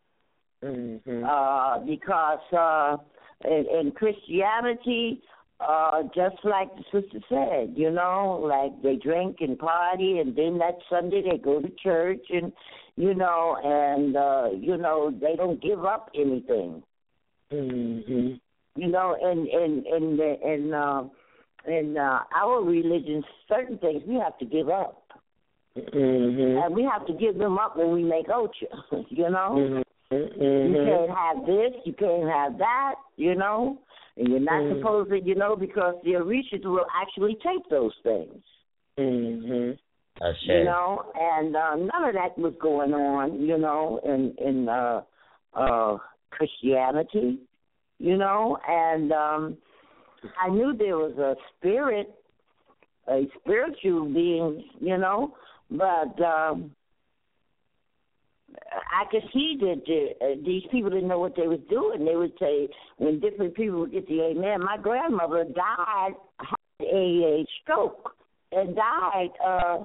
[0.63, 1.23] Mm-hmm.
[1.23, 2.97] uh, because uh,
[3.45, 5.21] in, in Christianity,
[5.61, 10.57] uh, just like the sister said, you know, like they drink and party, and then
[10.57, 12.51] that Sunday they go to church, and
[12.95, 16.81] you know, and uh, you know they don't give up anything,
[17.51, 18.33] Mm-hmm.
[18.75, 21.03] You know, and and and the- and uh,
[21.67, 25.03] in uh, our religion, certain things we have to give up,
[25.77, 26.63] Mm-hmm.
[26.65, 28.67] and we have to give them up when we make ocha,
[29.09, 29.55] you know.
[29.57, 29.81] Mm-hmm.
[30.11, 33.77] You can't have this, you can't have that, you know,
[34.17, 34.79] and you're not Mhm.
[34.79, 38.43] supposed to, you know, because the Orishas will actually take those things,
[38.97, 39.71] Mm-hmm.
[40.51, 45.01] you know, and uh, none of that was going on, you know, in in uh,
[45.53, 45.97] uh,
[46.31, 47.39] Christianity,
[47.99, 49.57] you know, and um,
[50.41, 52.13] I knew there was a spirit,
[53.07, 55.35] a spiritual being, you know,
[55.69, 56.21] but.
[56.23, 56.71] um
[58.91, 62.05] I could see that the, uh, these people didn't know what they was doing.
[62.05, 64.63] They would say when different people would get the amen.
[64.63, 68.15] My grandmother died had a, stroke
[68.51, 69.83] and died uh,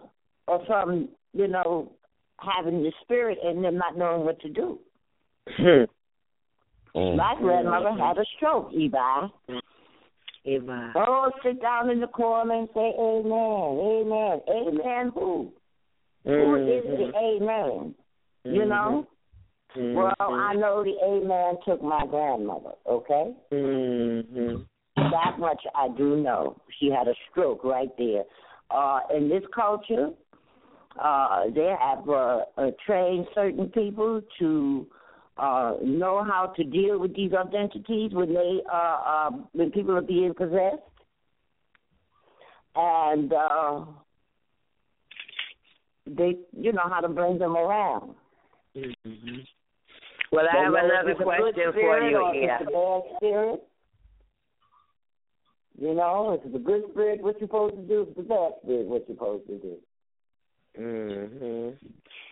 [0.48, 1.92] of from you know
[2.38, 4.78] having the spirit and them not knowing what to do.
[6.96, 7.16] Mm.
[7.16, 9.30] My grandmother had a stroke, Eva.
[10.44, 10.92] Eva.
[10.96, 15.12] Oh, sit down in the corner and say amen, amen, amen.
[15.14, 15.50] Who?
[16.24, 17.94] Who is the amen?
[18.44, 19.06] You know.
[19.76, 19.96] Mm-hmm.
[19.96, 22.72] Well, I know the amen took my grandmother.
[22.88, 23.34] Okay.
[23.52, 24.62] Mm-hmm.
[24.96, 26.56] That much I do know.
[26.78, 28.22] She had a stroke right there.
[28.70, 30.10] Uh, in this culture,
[31.02, 34.86] uh, they have uh, uh, trained certain people to
[35.36, 40.02] uh, know how to deal with these identities when they uh, uh, when people are
[40.02, 40.82] being possessed.
[42.76, 43.84] And uh,
[46.06, 48.14] they you know how to bring them around.
[48.76, 49.40] Mm-hmm.
[50.32, 52.58] Well, I have another if it's a good question for you here.
[52.60, 53.60] It's a bad spirit.
[55.80, 58.02] You know, if it's a good spirit, what you're supposed to do.
[58.02, 59.76] If it's a bad spirit, what you're supposed to do.
[60.78, 61.86] Mm-hmm.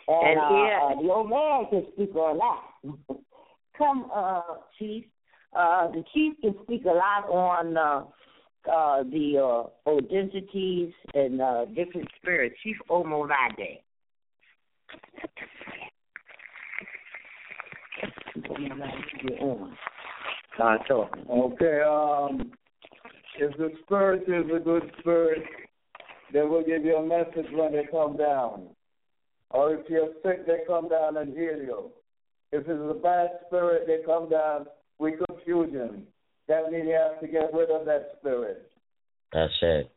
[0.08, 2.71] And, And uh, here- uh, the old man can speak on that.
[3.78, 4.42] Come, uh,
[4.78, 5.04] Chief.
[5.54, 8.04] Uh, the chief can speak a lot on uh,
[8.70, 12.56] uh, the uh, identities and uh, different spirits.
[12.62, 13.80] Chief Omolade.
[21.30, 22.52] Okay, um,
[23.38, 25.42] if the spirit is a good spirit,
[26.32, 28.68] they will give you a message when they come down.
[29.50, 31.90] Or if you're sick, they come down and heal you.
[32.52, 34.66] If it's a bad spirit, they come down
[34.98, 36.06] with confusion.
[36.48, 38.70] That means you have to get rid of that spirit.
[39.32, 39.90] That's it.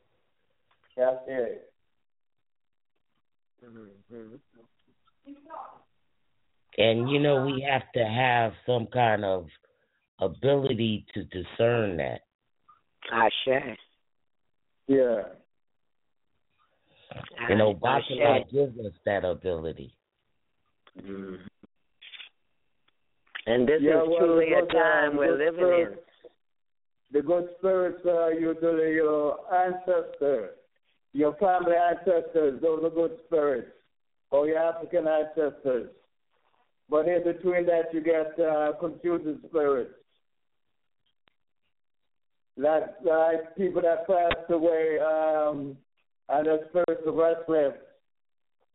[0.96, 1.70] That's it.
[3.66, 4.36] Mm-hmm.
[6.78, 9.48] And you know, we have to have some kind of
[10.20, 12.22] ability to discern that.
[13.12, 13.78] I Ashe.
[14.88, 15.22] Yeah.
[17.50, 18.04] You know, Ashe.
[18.10, 19.94] Baccarat gives us that ability.
[21.02, 21.40] Mhm.
[23.48, 25.98] And this Yeah, is well, truly a time uh, we're good living in.
[27.12, 30.56] The good spirits are usually your ancestors,
[31.14, 32.60] your family ancestors.
[32.62, 33.72] Those are good spirits,
[34.32, 35.92] or your African ancestors.
[36.90, 39.94] But in between that, you get uh, confusing spirits.
[42.58, 45.78] Like, like people that passed away, um,
[46.30, 47.78] and their spirits are restless,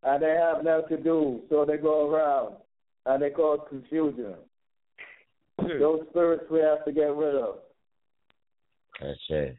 [0.05, 2.57] and they have nothing to do, so they go around,
[3.07, 4.35] and they cause confusion.
[5.79, 7.57] Those spirits we have to get rid of.
[9.01, 9.57] That's it.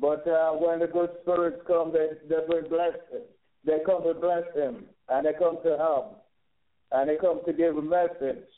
[0.00, 3.26] But uh, when the good spirits come, they they bring blessing.
[3.64, 6.24] They come to bless him, and they come to help,
[6.92, 8.48] and they come to give a message,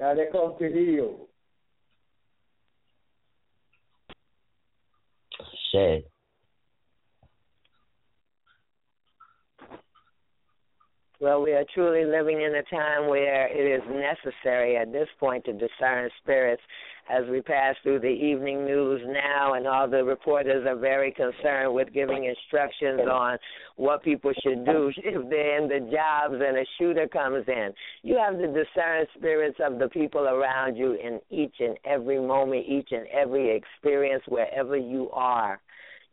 [0.00, 1.28] and they come to heal.
[5.70, 6.11] Shit.
[11.22, 15.44] Well, we are truly living in a time where it is necessary at this point
[15.44, 16.60] to discern spirits
[17.08, 21.74] as we pass through the evening news now, and all the reporters are very concerned
[21.74, 23.38] with giving instructions on
[23.76, 27.70] what people should do if they're in the jobs and a shooter comes in.
[28.02, 32.66] You have to discern spirits of the people around you in each and every moment,
[32.66, 35.60] each and every experience, wherever you are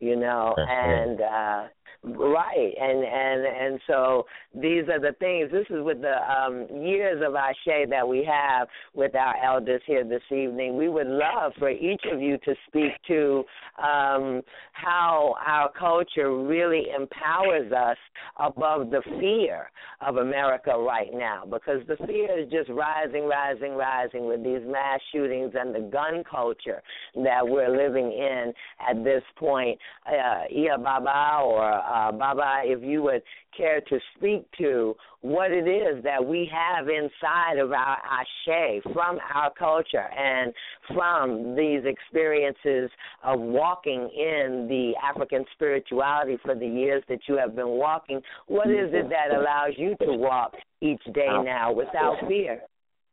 [0.00, 1.68] you know and uh
[2.04, 2.72] right.
[2.80, 5.50] And and and so these are the things.
[5.52, 10.04] This is with the um years of Ashe that we have with our elders here
[10.04, 10.76] this evening.
[10.76, 13.44] We would love for each of you to speak to
[13.78, 14.42] um
[14.72, 17.98] how our culture really empowers us
[18.38, 19.70] above the fear
[20.00, 25.00] of America right now because the fear is just rising rising rising with these mass
[25.12, 26.82] shootings and the gun culture
[27.14, 28.52] that we're living in
[28.88, 29.78] at this point.
[30.06, 30.44] Uh,
[30.82, 33.22] Baba or uh, Baba, if you would
[33.56, 39.18] care to speak to what it is that we have inside of our ashe from
[39.34, 40.52] our culture and
[40.94, 42.90] from these experiences
[43.24, 48.20] of walking in the African spirituality for the years that you have been walking.
[48.46, 52.60] What is it that allows you to walk each day now without fear?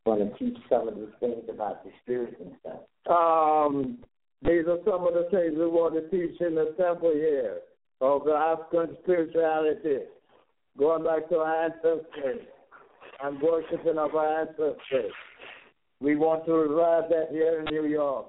[0.05, 2.79] I Want to teach some of the things about the spirits and stuff.
[3.09, 3.97] Um,
[4.41, 7.57] these are some of the things we want to teach in the temple here
[8.01, 9.99] of the African spirituality,
[10.77, 12.41] going back to our ancestors
[13.23, 15.11] and worshiping of our ancestors.
[15.99, 18.27] We want to revive that here in New York.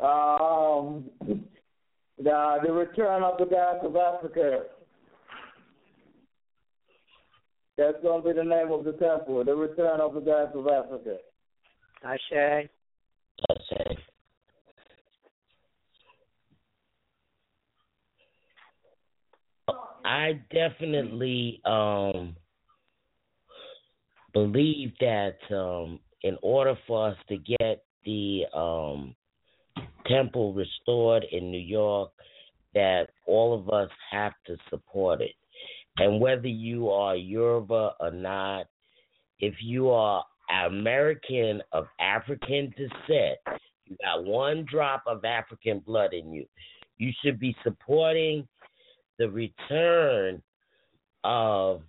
[0.00, 1.04] Um,
[2.18, 4.64] the, the return of the gods of Africa.
[7.78, 10.66] That's going to be the name of the temple, the return of the gods of
[10.66, 11.16] Africa.
[12.04, 12.68] Ashe.
[13.46, 13.98] That's it.
[20.04, 22.34] I definitely um
[24.32, 29.14] believe that um in order for us to get the um
[30.06, 32.10] temple restored in New York
[32.74, 35.34] that all of us have to support it.
[35.98, 38.66] And whether you are Yoruba or not,
[39.40, 40.24] if you are
[40.66, 43.38] American of African descent,
[43.84, 46.46] you got one drop of African blood in you.
[46.98, 48.46] You should be supporting
[49.18, 50.42] the return
[51.24, 51.82] of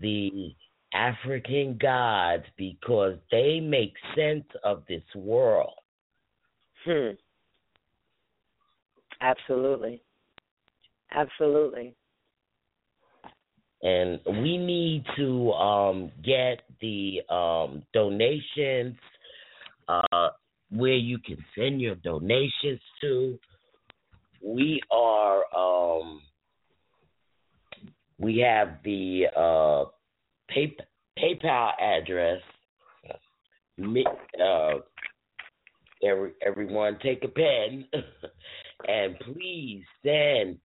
[0.00, 0.54] the
[0.92, 5.74] African gods because they make sense of this world.
[6.84, 7.10] Hmm.
[9.20, 10.02] Absolutely.
[11.12, 11.94] Absolutely.
[13.82, 18.96] And we need to um, get the um, donations
[19.88, 20.28] uh,
[20.70, 23.38] where you can send your donations to.
[24.42, 26.20] We are um,
[28.18, 29.84] we have the uh,
[30.48, 30.76] pay,
[31.18, 32.40] PayPal address.
[33.82, 34.80] Uh,
[36.06, 37.86] every, everyone, take a pen
[38.88, 40.58] and please send.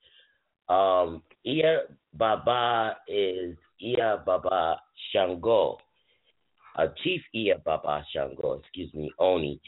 [1.46, 4.80] Iya Baba is Iya Baba
[5.12, 5.78] Shango.
[6.78, 9.62] Uh, Chief Iya Baba Shango, excuse me, Oni,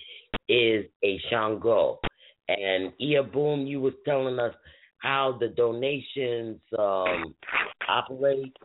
[0.50, 2.00] is a Shango.
[2.50, 4.54] And Iya Boom, you was telling us
[5.00, 7.36] how the donations um,
[7.88, 8.56] operate.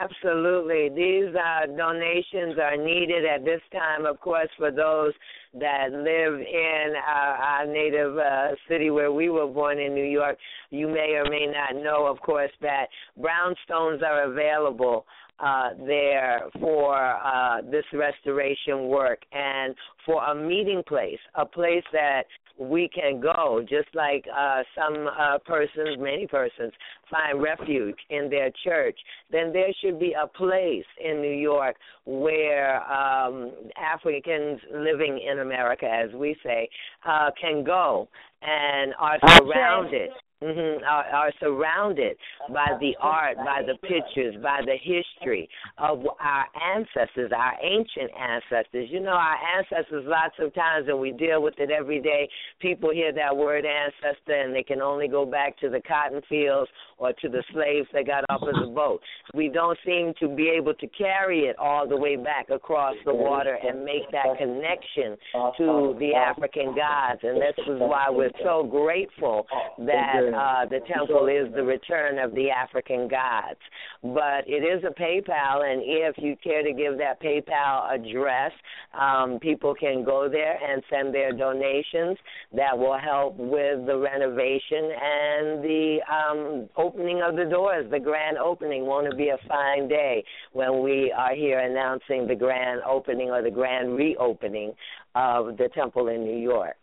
[0.00, 0.88] Absolutely.
[0.90, 5.12] These uh, donations are needed at this time, of course, for those
[5.54, 10.36] that live in our, our native uh, city where we were born in New York.
[10.70, 12.86] You may or may not know, of course, that
[13.18, 15.06] brownstones are available
[15.38, 19.74] uh, there for uh, this restoration work and
[20.04, 22.24] for a meeting place, a place that
[22.58, 26.72] we can go, just like uh, some uh, persons, many persons,
[27.10, 28.98] find refuge in their church,
[29.30, 31.76] then there should be a place in New York
[32.06, 36.68] where um, Africans living in America, as we say,
[37.06, 38.08] uh, can go
[38.40, 40.10] and are surrounded
[40.42, 42.16] mm-hmm, are, are surrounded
[42.52, 48.88] by the art, by the pictures, by the history of our ancestors, our ancient ancestors.
[48.90, 52.28] You know, our ancestors, lots of times, and we deal with it every day,
[52.60, 56.70] people hear that word ancestor and they can only go back to the cotton fields
[56.98, 59.00] or to the slaves that got off of the boat.
[59.34, 63.14] We don't seem to be able to carry it all the way back across the
[63.14, 65.16] water and make that connection
[65.58, 67.20] to the African gods.
[67.22, 69.46] And this is why we're so grateful
[69.78, 73.60] that uh, the temple is the return of the African gods.
[74.02, 78.52] But it is a PayPal, and if you care to give that PayPal address,
[78.98, 82.16] um, people can go there and send their donations.
[82.54, 88.38] That will help with the renovation and the um, opening of the doors, the grand
[88.38, 88.86] opening.
[88.86, 93.42] Won't it be a fine day when we are here announcing the grand opening or
[93.42, 94.72] the grand reopening
[95.14, 96.76] of the temple in New York?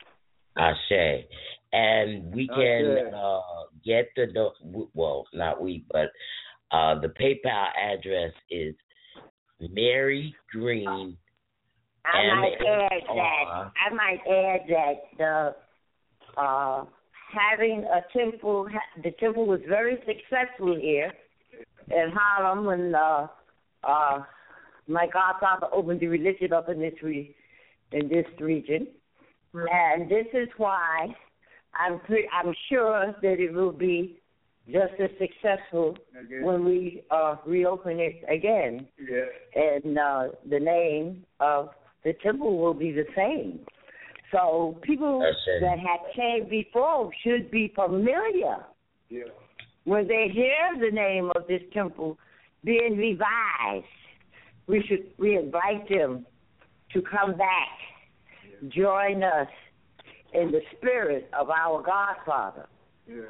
[0.57, 1.25] Ashe.
[1.73, 3.39] And we can uh,
[3.83, 6.11] get the do- well, not we, but
[6.71, 8.75] uh, the PayPal address is
[9.59, 11.17] Mary Green.
[12.05, 13.71] I might add that.
[13.89, 15.55] I might add that the
[16.39, 16.85] uh,
[17.33, 18.67] having a temple,
[19.03, 21.11] the temple was very successful here
[21.89, 23.27] in Harlem when uh,
[23.83, 24.19] uh,
[24.87, 27.35] my godfather opened the religion up in this re-
[27.91, 28.87] in this region,
[29.53, 31.07] and this is why
[31.79, 34.19] I'm pre- I'm sure that it will be
[34.67, 35.97] just as successful
[36.41, 38.87] when we uh, reopen it again.
[38.97, 39.25] Yeah.
[39.55, 41.69] And uh, the name of
[42.03, 43.59] the temple will be the same.
[44.31, 45.19] So people
[45.61, 48.57] that have came before should be familiar
[49.09, 49.23] Yeah.
[49.83, 52.17] when they hear the name of this temple
[52.63, 53.85] being revised.
[54.65, 56.25] We should we invite them
[56.93, 59.49] to come back, join us
[60.33, 62.67] in the spirit of our Godfather.
[63.07, 63.23] Yeah.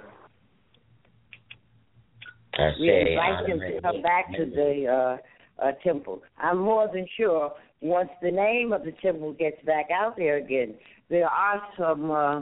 [2.58, 2.76] Ashe.
[2.80, 5.18] We invite them to come back to the
[5.60, 6.22] uh, uh, temple.
[6.38, 10.76] I'm more than sure once the name of the temple gets back out there again,
[11.10, 12.42] there are some uh,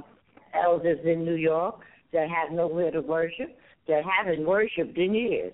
[0.54, 1.80] elders in New York
[2.14, 3.58] that have nowhere to worship,
[3.88, 5.54] that haven't worshipped in years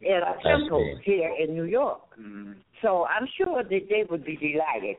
[0.00, 2.00] in a That's temple here in New York.
[2.20, 2.52] Mm-hmm.
[2.82, 4.96] So I'm sure that they would be delighted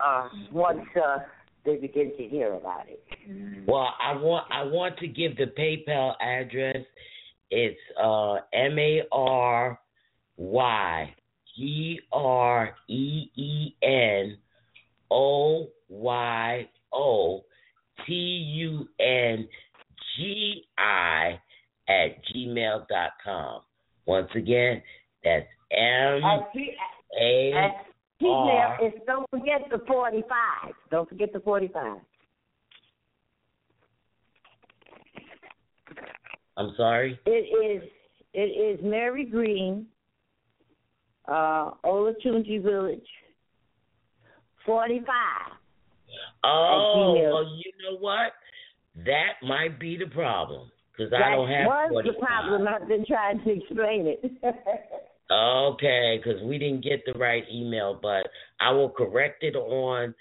[0.00, 1.18] uh, once uh,
[1.64, 3.02] they begin to hear about it.
[3.66, 6.84] Well, I want I want to give the PayPal address.
[7.50, 9.78] It's uh M A R
[10.36, 11.14] Y
[11.56, 14.38] G R E E N
[15.10, 17.44] O Y O
[18.06, 19.48] T U N
[20.16, 21.38] G I
[21.88, 23.60] at gmail dot com.
[24.06, 24.82] Once again,
[25.22, 26.74] that's M And he-
[27.20, 27.72] A and
[28.22, 30.74] he is don't forget the forty five.
[30.90, 31.98] Don't forget the forty five.
[36.56, 37.18] I'm sorry.
[37.26, 37.88] It is
[38.34, 39.86] it is Mary Green,
[41.26, 43.00] uh, Oyotunji Village,
[44.64, 45.56] forty five.
[46.44, 48.32] Oh, well, you know what?
[49.06, 52.14] That might be the problem because I don't have was 45.
[52.14, 52.68] the problem.
[52.68, 54.32] I've been trying to explain it.
[55.32, 58.28] Okay, because we didn't get the right email, but
[58.60, 60.14] I will correct it on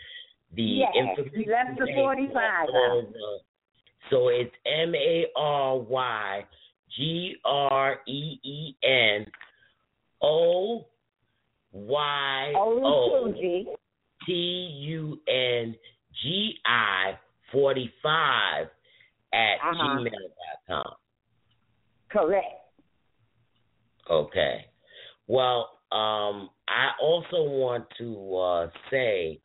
[0.53, 1.51] the Yes, information.
[1.51, 2.68] left the 45
[3.14, 3.39] the-
[4.09, 6.45] So it's M A R Y
[6.89, 9.26] G R E E N
[10.22, 10.86] O
[11.74, 13.34] Y O.
[14.26, 15.76] T U N
[16.22, 17.18] G I
[17.51, 18.70] forty five
[19.34, 19.97] at Uh-huh.
[19.99, 20.95] gmail dot com.
[22.09, 22.62] Correct.
[24.09, 24.68] Okay.
[25.32, 29.39] Well, um, I also want to uh, say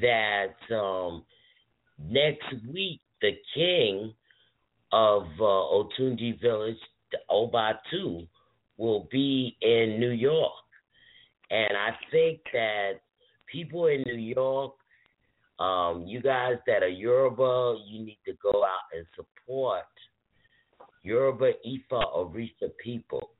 [0.00, 1.22] that um,
[1.96, 2.42] next
[2.74, 4.14] week the king
[4.90, 6.76] of uh, Oyotunji Village,
[7.30, 8.26] Obatu,
[8.78, 10.50] will be in New York,
[11.52, 12.94] and I think that
[13.46, 14.72] people in New York,
[15.60, 19.84] um, you guys that are Yoruba, you need to go out and support
[21.04, 23.30] Yoruba, Ifa, Orisa people.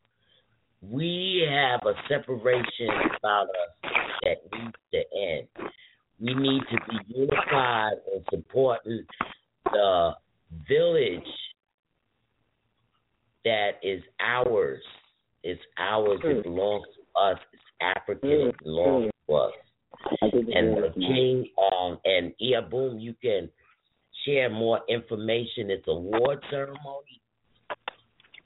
[0.82, 5.48] We have a separation about us that needs to end.
[6.20, 9.04] We need to be unified and supporting
[9.64, 10.10] the
[10.68, 11.22] village
[13.44, 14.82] that is ours.
[15.44, 16.20] It's ours.
[16.24, 17.38] It belongs to us.
[17.52, 18.30] It's African.
[18.30, 19.52] It belongs to us.
[20.22, 23.48] And the king um, and Iya Boom, you can
[24.24, 25.70] share more information.
[25.70, 27.21] It's a award ceremony.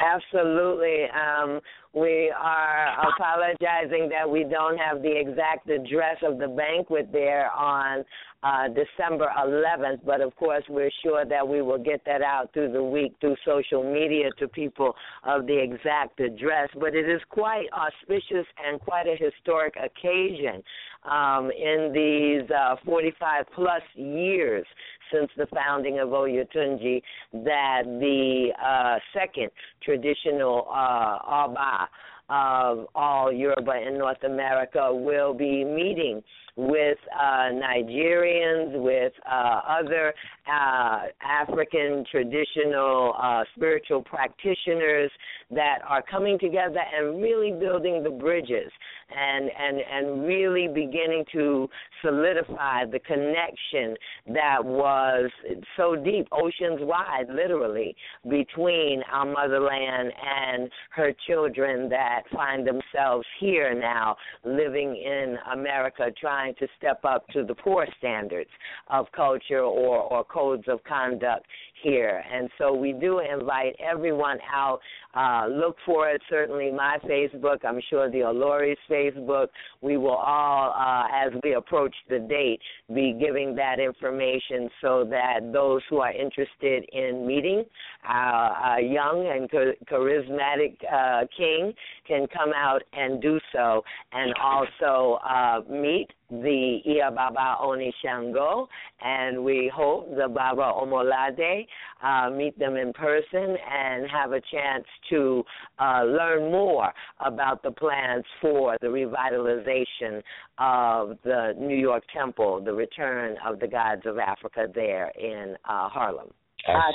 [0.01, 1.05] Absolutely.
[1.05, 1.61] Um,
[1.95, 8.05] we are apologizing that we don't have the exact address of the banquet there on
[8.43, 12.73] uh, December 11th, but of course we're sure that we will get that out through
[12.73, 14.95] the week through social media to people
[15.25, 16.69] of the exact address.
[16.79, 20.63] But it is quite auspicious and quite a historic occasion
[21.11, 24.67] um, in these uh, 45 plus years
[25.13, 27.03] since the founding of Oyotunji
[27.33, 29.51] that the uh, second
[29.83, 31.89] traditional uh, Oba
[32.29, 36.23] of all Europe and North America will be meeting
[36.57, 40.15] with uh, Nigerians, with uh, other
[40.51, 45.11] uh, African traditional uh, spiritual practitioners
[45.51, 48.73] that are coming together and really building the bridges
[49.15, 51.69] and, and, and really beginning to
[52.03, 53.95] solidify the connection
[54.33, 55.31] that was
[55.77, 57.95] so deep, oceans wide, literally,
[58.29, 66.55] between our motherland and her children that find themselves here now, living in America, trying
[66.57, 68.51] to step up to the poor standards
[68.89, 71.47] of culture or, or codes of conduct
[71.83, 72.23] here.
[72.33, 74.81] And so we do invite everyone out.
[75.15, 79.49] Uh, look for it, certainly my Facebook, I'm sure the Olori's Facebook.
[79.81, 82.61] We will all, uh, as we approach the date,
[82.95, 87.65] be giving that information so that those who are interested in meeting
[88.07, 89.51] our, young and
[89.89, 91.73] charismatic uh, king
[92.07, 98.69] can come out and do so and also uh, meet the Iya Baba Oni Shango,
[99.01, 101.67] and we hope the Baba Omolade
[102.03, 105.45] uh, meet them in person and have a chance to
[105.79, 110.23] uh, learn more about the plans for the revitalization
[110.59, 115.89] of the New York Temple, the return of the gods of Africa there in uh,
[115.89, 116.29] Harlem.
[116.69, 116.91] I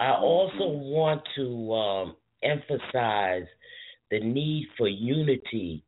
[0.00, 3.46] I also want to um, emphasize
[4.10, 5.82] the need for unity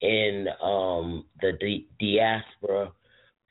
[0.00, 2.90] in um, the di- diaspora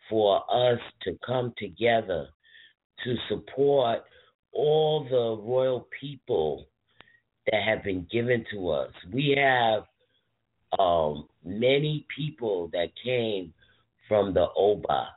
[0.10, 2.28] for us to come together
[3.04, 4.00] to support
[4.52, 6.68] all the royal people
[7.52, 8.92] that have been given to us.
[9.12, 9.84] We have
[10.80, 13.54] um, many people that came
[14.08, 15.10] from the Oba,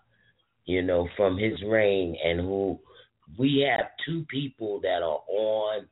[0.66, 2.78] you know, from his reign, and who
[3.38, 5.86] we have two people that are on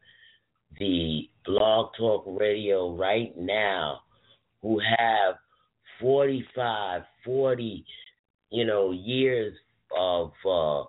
[0.79, 4.01] the blog talk radio right now
[4.63, 5.37] who have
[6.01, 7.85] 45, 40,
[8.51, 9.55] you know, years
[9.97, 10.85] of uh,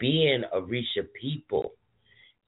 [0.00, 1.72] being Orisha people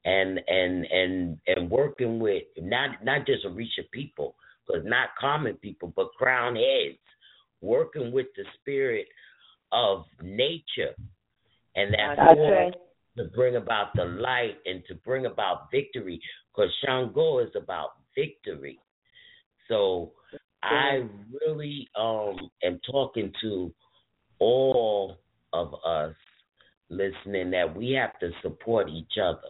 [0.04, 4.34] and and and and working with not not just Orisha people,
[4.68, 6.98] but not common people, but crown heads,
[7.60, 9.06] working with the spirit
[9.72, 10.94] of nature,
[11.74, 12.76] and that That's
[13.16, 16.20] to bring about the light and to bring about victory,
[16.52, 18.78] because Shango is about victory.
[19.68, 20.12] So
[20.64, 21.04] I
[21.46, 23.72] really um am talking to
[24.38, 25.18] all
[25.52, 26.14] of us
[26.90, 29.48] listening that we have to support each other.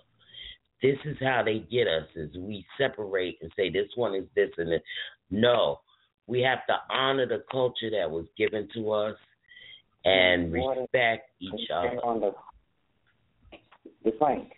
[0.83, 4.51] This is how they get us is we separate and say this one is this
[4.59, 4.83] and this.
[5.31, 5.81] No.
[6.27, 9.17] We have to honor the culture that was given to us
[10.05, 11.99] and respect each other.
[12.05, 12.33] On the,
[14.05, 14.51] the flank.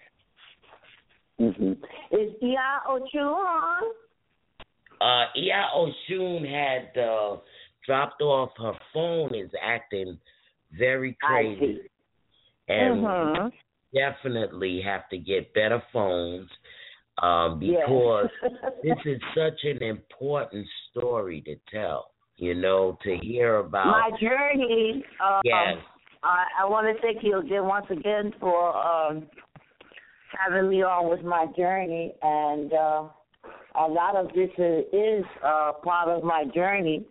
[1.41, 1.73] Mm-hmm.
[2.13, 3.83] Is Iya Oshun on?
[5.01, 7.37] Uh Iya Oshun had uh
[7.85, 10.19] dropped off her phone is acting
[10.79, 11.81] very crazy.
[12.69, 13.51] And we
[13.95, 16.49] definitely have to get better phones
[17.23, 18.29] um, because
[18.83, 22.11] this is such an important story to tell.
[22.39, 23.87] You know, to hear about.
[23.87, 25.03] My journey.
[25.25, 25.77] Um, Yes.
[26.23, 29.27] I, I want to thank you again, once again, for um,
[30.39, 33.05] having me on with my journey, and uh,
[33.79, 37.05] a lot of this is, is uh, part of my journey.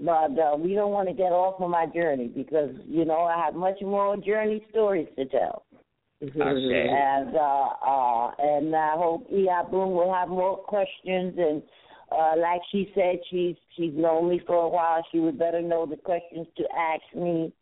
[0.00, 3.44] But uh, we don't want to get off of my journey because you know I
[3.44, 5.64] have much more journey stories to tell.
[6.22, 6.38] Ashe.
[6.40, 11.34] And uh, uh, and I hope Ea Boom will have more questions.
[11.36, 11.62] And
[12.10, 15.04] uh, like she said, she's she's known me for a while.
[15.10, 17.52] She would better know the questions to ask me,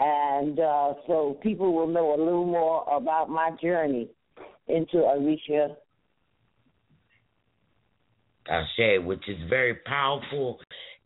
[0.00, 4.08] and uh, so people will know a little more about my journey
[4.68, 5.76] into Orisha.
[8.48, 10.60] Ashe, which is very powerful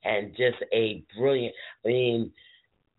[0.04, 1.54] and just a brilliant.
[1.84, 2.32] I mean,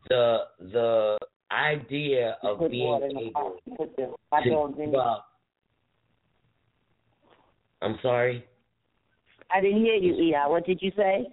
[0.09, 1.17] the the
[1.51, 3.77] idea of being water in the able pot.
[3.77, 5.25] Put the hot to give up.
[7.81, 8.45] I'm sorry.
[9.53, 10.43] I didn't hear you, Ea.
[10.47, 11.27] What did you say?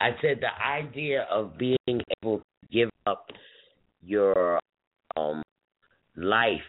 [0.00, 1.76] I said the idea of being
[2.22, 3.26] able to give up
[4.02, 4.60] your
[5.16, 5.42] um
[6.16, 6.60] life,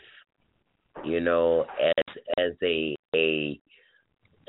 [1.03, 3.59] you know, as as a a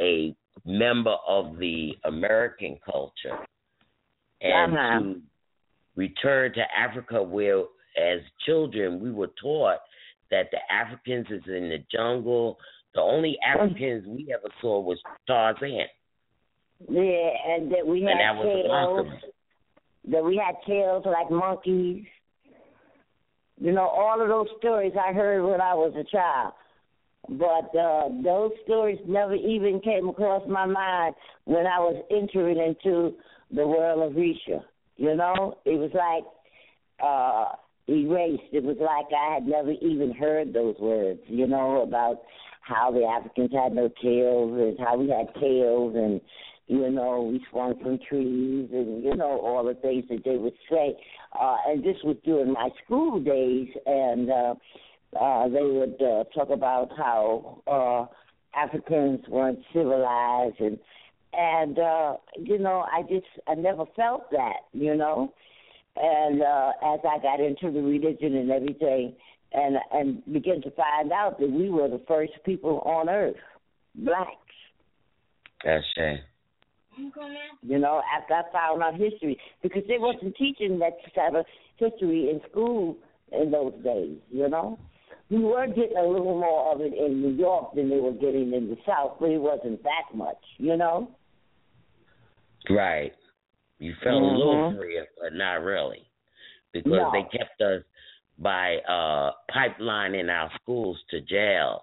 [0.00, 0.34] a
[0.64, 3.38] member of the American culture
[4.40, 4.98] and Uh-huh.
[5.00, 5.22] to
[5.96, 7.64] return to Africa where
[7.96, 9.80] as children we were taught
[10.30, 12.58] that the Africans is in the jungle.
[12.94, 15.86] The only Africans we ever saw was Tarzan.
[16.88, 19.06] Yeah, and that we had that tails.
[20.10, 22.04] That we had tails like monkeys.
[23.60, 26.52] You know, all of those stories I heard when I was a child.
[27.28, 31.14] But uh those stories never even came across my mind
[31.44, 33.14] when I was entering into
[33.50, 34.62] the world of Risha.
[34.96, 35.58] You know?
[35.64, 36.24] It was like
[37.02, 37.56] uh
[37.88, 38.52] erased.
[38.52, 42.22] It was like I had never even heard those words, you know, about
[42.62, 46.20] how the Africans had no tails and how we had tails and
[46.66, 50.56] you know, we swung from trees and, you know, all the things that they would
[50.70, 50.96] say.
[51.38, 54.54] Uh and this was during my school days and uh
[55.18, 60.78] uh they would uh talk about how uh Africans weren't civilized and
[61.32, 65.32] and uh you know, I just I never felt that, you know.
[65.96, 69.14] And uh as I got into the religion and everything
[69.52, 73.36] and and began to find out that we were the first people on earth,
[73.94, 74.30] blacks.
[75.64, 76.20] Ashe.
[77.62, 81.46] you know, after I found out history, because they wasn't teaching that type of
[81.76, 82.96] history in school
[83.32, 84.78] in those days, you know.
[85.30, 88.52] We were getting a little more of it in New York than they were getting
[88.54, 91.10] in the South, but it wasn't that much, you know.
[92.70, 93.12] Right.
[93.78, 94.76] You felt a little Mhm.
[94.78, 96.04] freer, but not really.
[96.72, 97.10] Because No.
[97.10, 97.82] they kept us
[98.38, 101.82] by uh pipelining our schools to jails.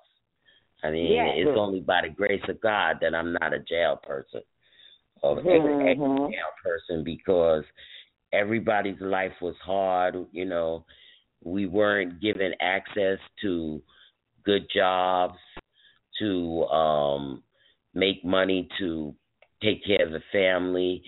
[0.83, 1.27] I mean, Yeah.
[1.27, 4.43] it's only by the grace of God that I'm not a jail person
[5.21, 6.31] or ex Mhm.
[6.31, 7.65] jail person because
[8.31, 10.85] everybody's life was hard, you know.
[11.45, 13.81] We weren't given access to
[14.43, 15.37] good jobs,
[16.19, 17.43] to um
[17.93, 19.15] make money to
[19.61, 21.01] take care of the family.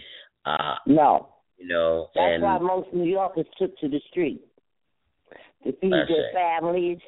[0.45, 1.29] Uh No.
[1.57, 4.41] you know, That's and why most New Yorkers took to the street
[5.63, 6.33] to feed their it.
[6.33, 6.99] families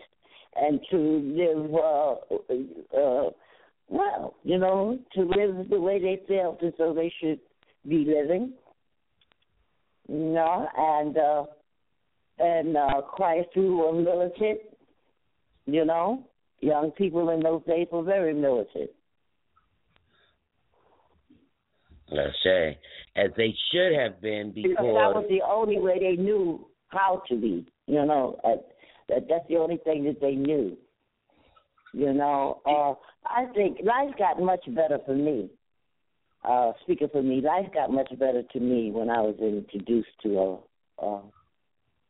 [0.55, 3.29] and to live, uh, uh,
[3.87, 7.39] well, you know, to live the way they felt as though they should
[7.87, 8.53] be living.
[10.07, 11.45] You know, and uh,
[12.39, 14.59] and uh, a few were militant.
[15.65, 16.23] You know,
[16.61, 18.89] young people in those days were very militant.
[22.11, 22.79] Let's say,
[23.15, 27.35] as they should have been Because that was the only way they knew how to
[27.35, 27.67] be.
[27.85, 28.55] You know, uh,
[29.09, 30.75] that that's the only thing that they knew.
[31.93, 32.93] You know, uh,
[33.27, 35.49] I think life got much better for me.
[36.43, 40.37] Uh, speaking for me, life got much better to me when I was introduced to
[40.39, 41.21] a, uh,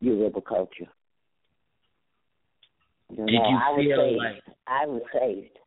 [0.01, 0.87] Yoruba culture.
[3.09, 4.17] You Did know, you I was feel saved.
[4.17, 5.57] like- I was saved?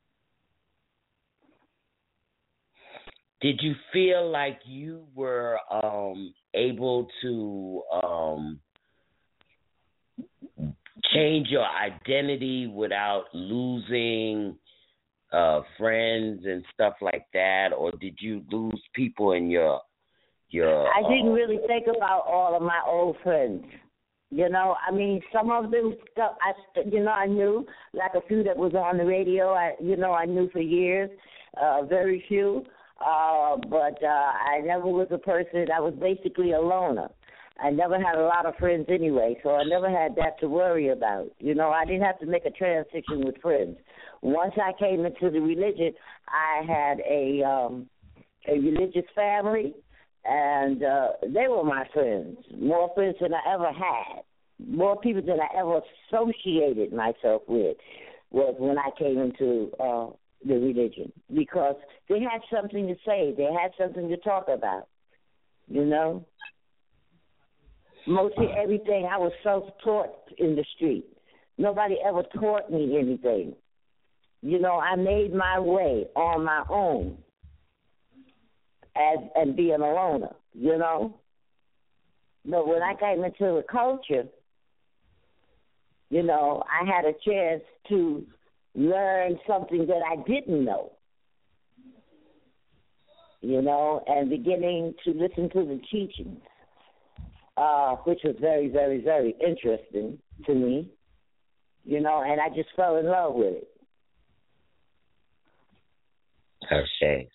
[3.41, 8.61] did you feel like you were um able to um
[11.13, 14.57] change your identity without losing
[15.33, 19.81] uh friends and stuff like that or did you lose people in your
[20.51, 23.65] your I didn't uh, really think about all of my old friends.
[24.35, 28.27] You know, I mean, some of them, stuff I, you know, I knew, like a
[28.27, 29.53] few that was on the radio.
[29.53, 31.11] I, you know, I knew for years.
[31.61, 32.65] Uh, very few.
[32.99, 35.67] Uh, but uh, I never was a person.
[35.71, 37.09] I was basically a loner.
[37.63, 40.89] I never had a lot of friends anyway, so I never had that to worry
[40.89, 41.29] about.
[41.39, 43.77] You know, I didn't have to make a transition with friends.
[44.23, 45.93] Once I came into the religion,
[46.27, 47.87] I had a um
[48.49, 49.75] a religious family
[50.25, 52.39] and uh they were my friends.
[52.57, 54.23] More friends than I ever had.
[54.65, 57.77] More people than I ever associated myself with
[58.31, 60.11] was when I came into uh
[60.45, 61.77] the religion because
[62.09, 64.89] they had something to say, they had something to talk about.
[65.69, 66.25] You know?
[68.07, 71.07] Mostly everything I was self taught in the street.
[71.59, 73.55] Nobody ever taught me anything.
[74.41, 77.19] You know, I made my way on my own
[78.97, 81.19] as and being a loner, you know.
[82.45, 84.25] But when I came into the culture,
[86.11, 88.27] you know, I had a chance to
[88.75, 90.93] learn something that I didn't know.
[93.41, 96.41] You know, and beginning to listen to the teachings,
[97.57, 100.89] uh, which was very, very, very interesting to me.
[101.85, 103.69] You know, and I just fell in love with it.
[106.71, 107.29] Hashay.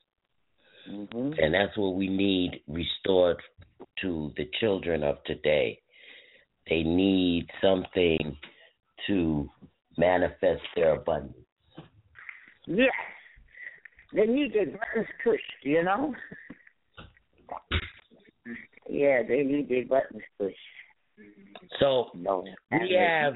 [0.90, 1.34] Mm-hmm.
[1.40, 3.42] And that's what we need restored
[4.02, 5.80] to the children of today.
[6.70, 8.38] They need something
[9.08, 9.50] to
[9.98, 11.36] manifest their abundance.
[12.66, 12.92] Yes.
[14.14, 16.14] They need their buttons pushed, you know?
[18.90, 20.56] Yeah, they need their buttons pushed.
[21.80, 23.34] So no, we have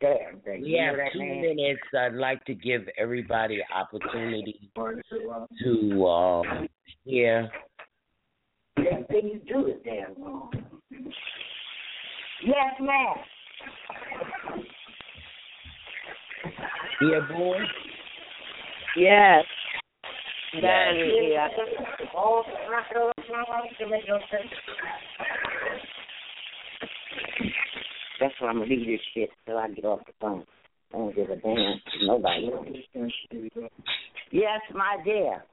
[0.00, 0.62] damn thing.
[0.62, 1.42] we you have two man?
[1.42, 1.80] minutes.
[1.98, 4.70] I'd like to give everybody opportunity
[5.62, 6.68] to um
[7.04, 7.50] hear.
[8.76, 10.50] Damn thing you do is damn wrong.
[12.44, 13.16] Yes, ma'am.
[17.00, 17.58] Dear boy.
[18.96, 19.44] Yes.
[20.54, 20.62] Yes.
[21.32, 21.48] Yeah.
[28.20, 30.44] That's why I'm gonna leave this shit till I get off the phone.
[30.92, 32.50] I don't give a damn to nobody.
[34.30, 35.44] Yes, my dear.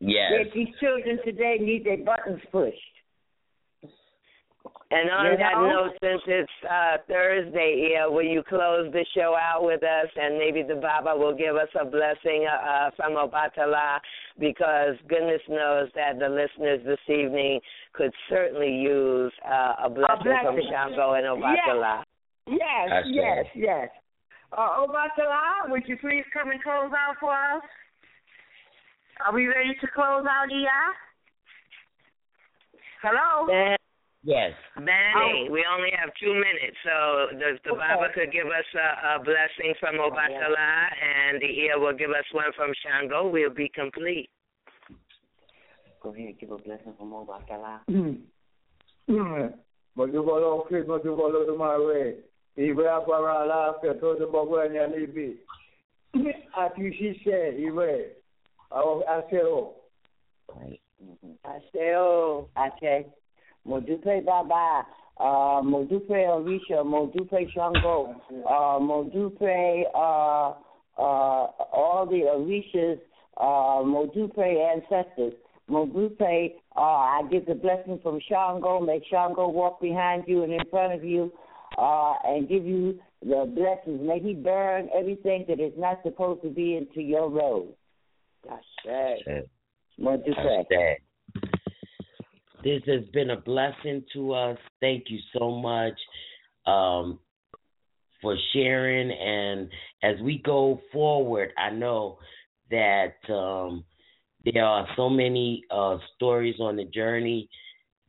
[0.00, 0.30] Yes.
[0.30, 2.76] That These children today need their buttons pushed.
[4.90, 5.68] And on You that know?
[5.68, 10.38] note, since it's uh, Thursday, yeah, will you close the show out with us, and
[10.38, 14.00] maybe the Baba will give us a blessing uh, uh, from Obatala,
[14.40, 17.60] because goodness knows that the listeners this evening
[17.92, 20.70] could certainly use uh, a blessing from blessing.
[20.72, 22.02] Shango and Obatala.
[22.46, 23.88] Yes, That's yes, yes.
[24.56, 27.62] Uh, Obatala, would you please come and close out for us?
[29.26, 30.80] Are we ready to close out, Iya?
[33.02, 33.46] Hello?
[33.46, 33.76] Ben,
[34.28, 34.52] Yes.
[34.76, 35.50] Benny, Oh.
[35.50, 37.80] we only have two minutes, so the, the Okay.
[37.80, 40.68] Baba could give us a, a blessing from oh, Obatala,
[41.00, 43.30] and the ear will give us one from Shango.
[43.30, 44.28] We'll be complete.
[46.02, 47.80] Go ahead, give a blessing from Obatala.
[49.96, 52.16] Mojubolo Chris, Mojubolo Dumare,
[52.58, 55.36] Iwe Akwara Alaafia tó ti bọ́ bọ́ ẹni níbi.
[56.54, 57.88] Àti ṣíṣe ìwé
[58.70, 59.72] àwọn aṣèrò.
[60.52, 61.32] Mm-hmm.
[61.44, 62.48] Àṣẹ o.
[62.56, 63.04] Àṣẹ.
[63.68, 64.64] Mo dúpẹ́ bàbá.
[65.20, 66.78] Uh, mo dúpẹ́ Orisha.
[66.84, 67.96] Mo dúpẹ́ Shango.
[68.54, 70.48] Uh, mo dúpẹ́ uh,
[71.06, 71.44] uh,
[71.80, 72.98] all the Orishas.
[73.36, 75.34] Uh, mo dúpẹ́ ancestors.
[75.68, 76.54] Modupe.
[76.76, 78.80] Uh, I give the blessing from Shango.
[78.80, 81.32] May Shango walk behind you and in front of you.
[81.76, 84.00] Uh, and give you the blessings.
[84.00, 87.74] May he burn everything that is not supposed to be into your road.
[88.50, 89.44] Ashe.
[89.98, 90.64] Mo dúpẹ́.
[90.64, 90.96] Hashtag.
[92.68, 94.58] This has been a blessing to us.
[94.82, 95.94] Thank you so much
[96.66, 97.18] um,
[98.20, 99.10] for sharing.
[99.10, 99.70] And
[100.02, 102.18] as we go forward, I know
[102.70, 103.84] that um,
[104.44, 107.48] there are so many uh, stories on the journey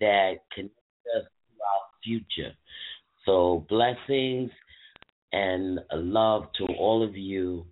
[0.02, 0.76] that connect
[1.16, 2.52] us to our future.
[3.26, 4.52] So blessings
[5.32, 7.66] and love to all of you,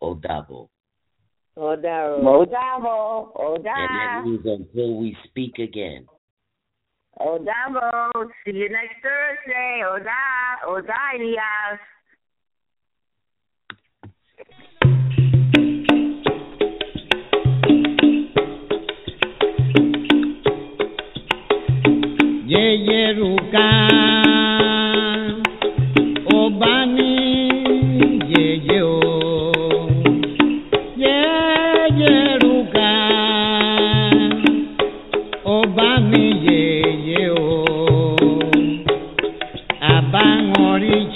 [0.00, 0.68] Odabo.
[1.58, 2.22] Odaro.
[2.22, 3.32] Modamo.
[3.34, 3.68] Oda.
[3.76, 6.06] And that means until we speak again.
[7.20, 9.82] Odabo, see you next Thursday.
[9.86, 10.08] Oda,
[10.66, 11.78] Odaias.
[22.46, 24.29] Yeah, yeah, Ruka.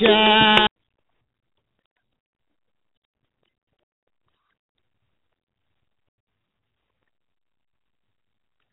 [0.05, 0.43] Yeah.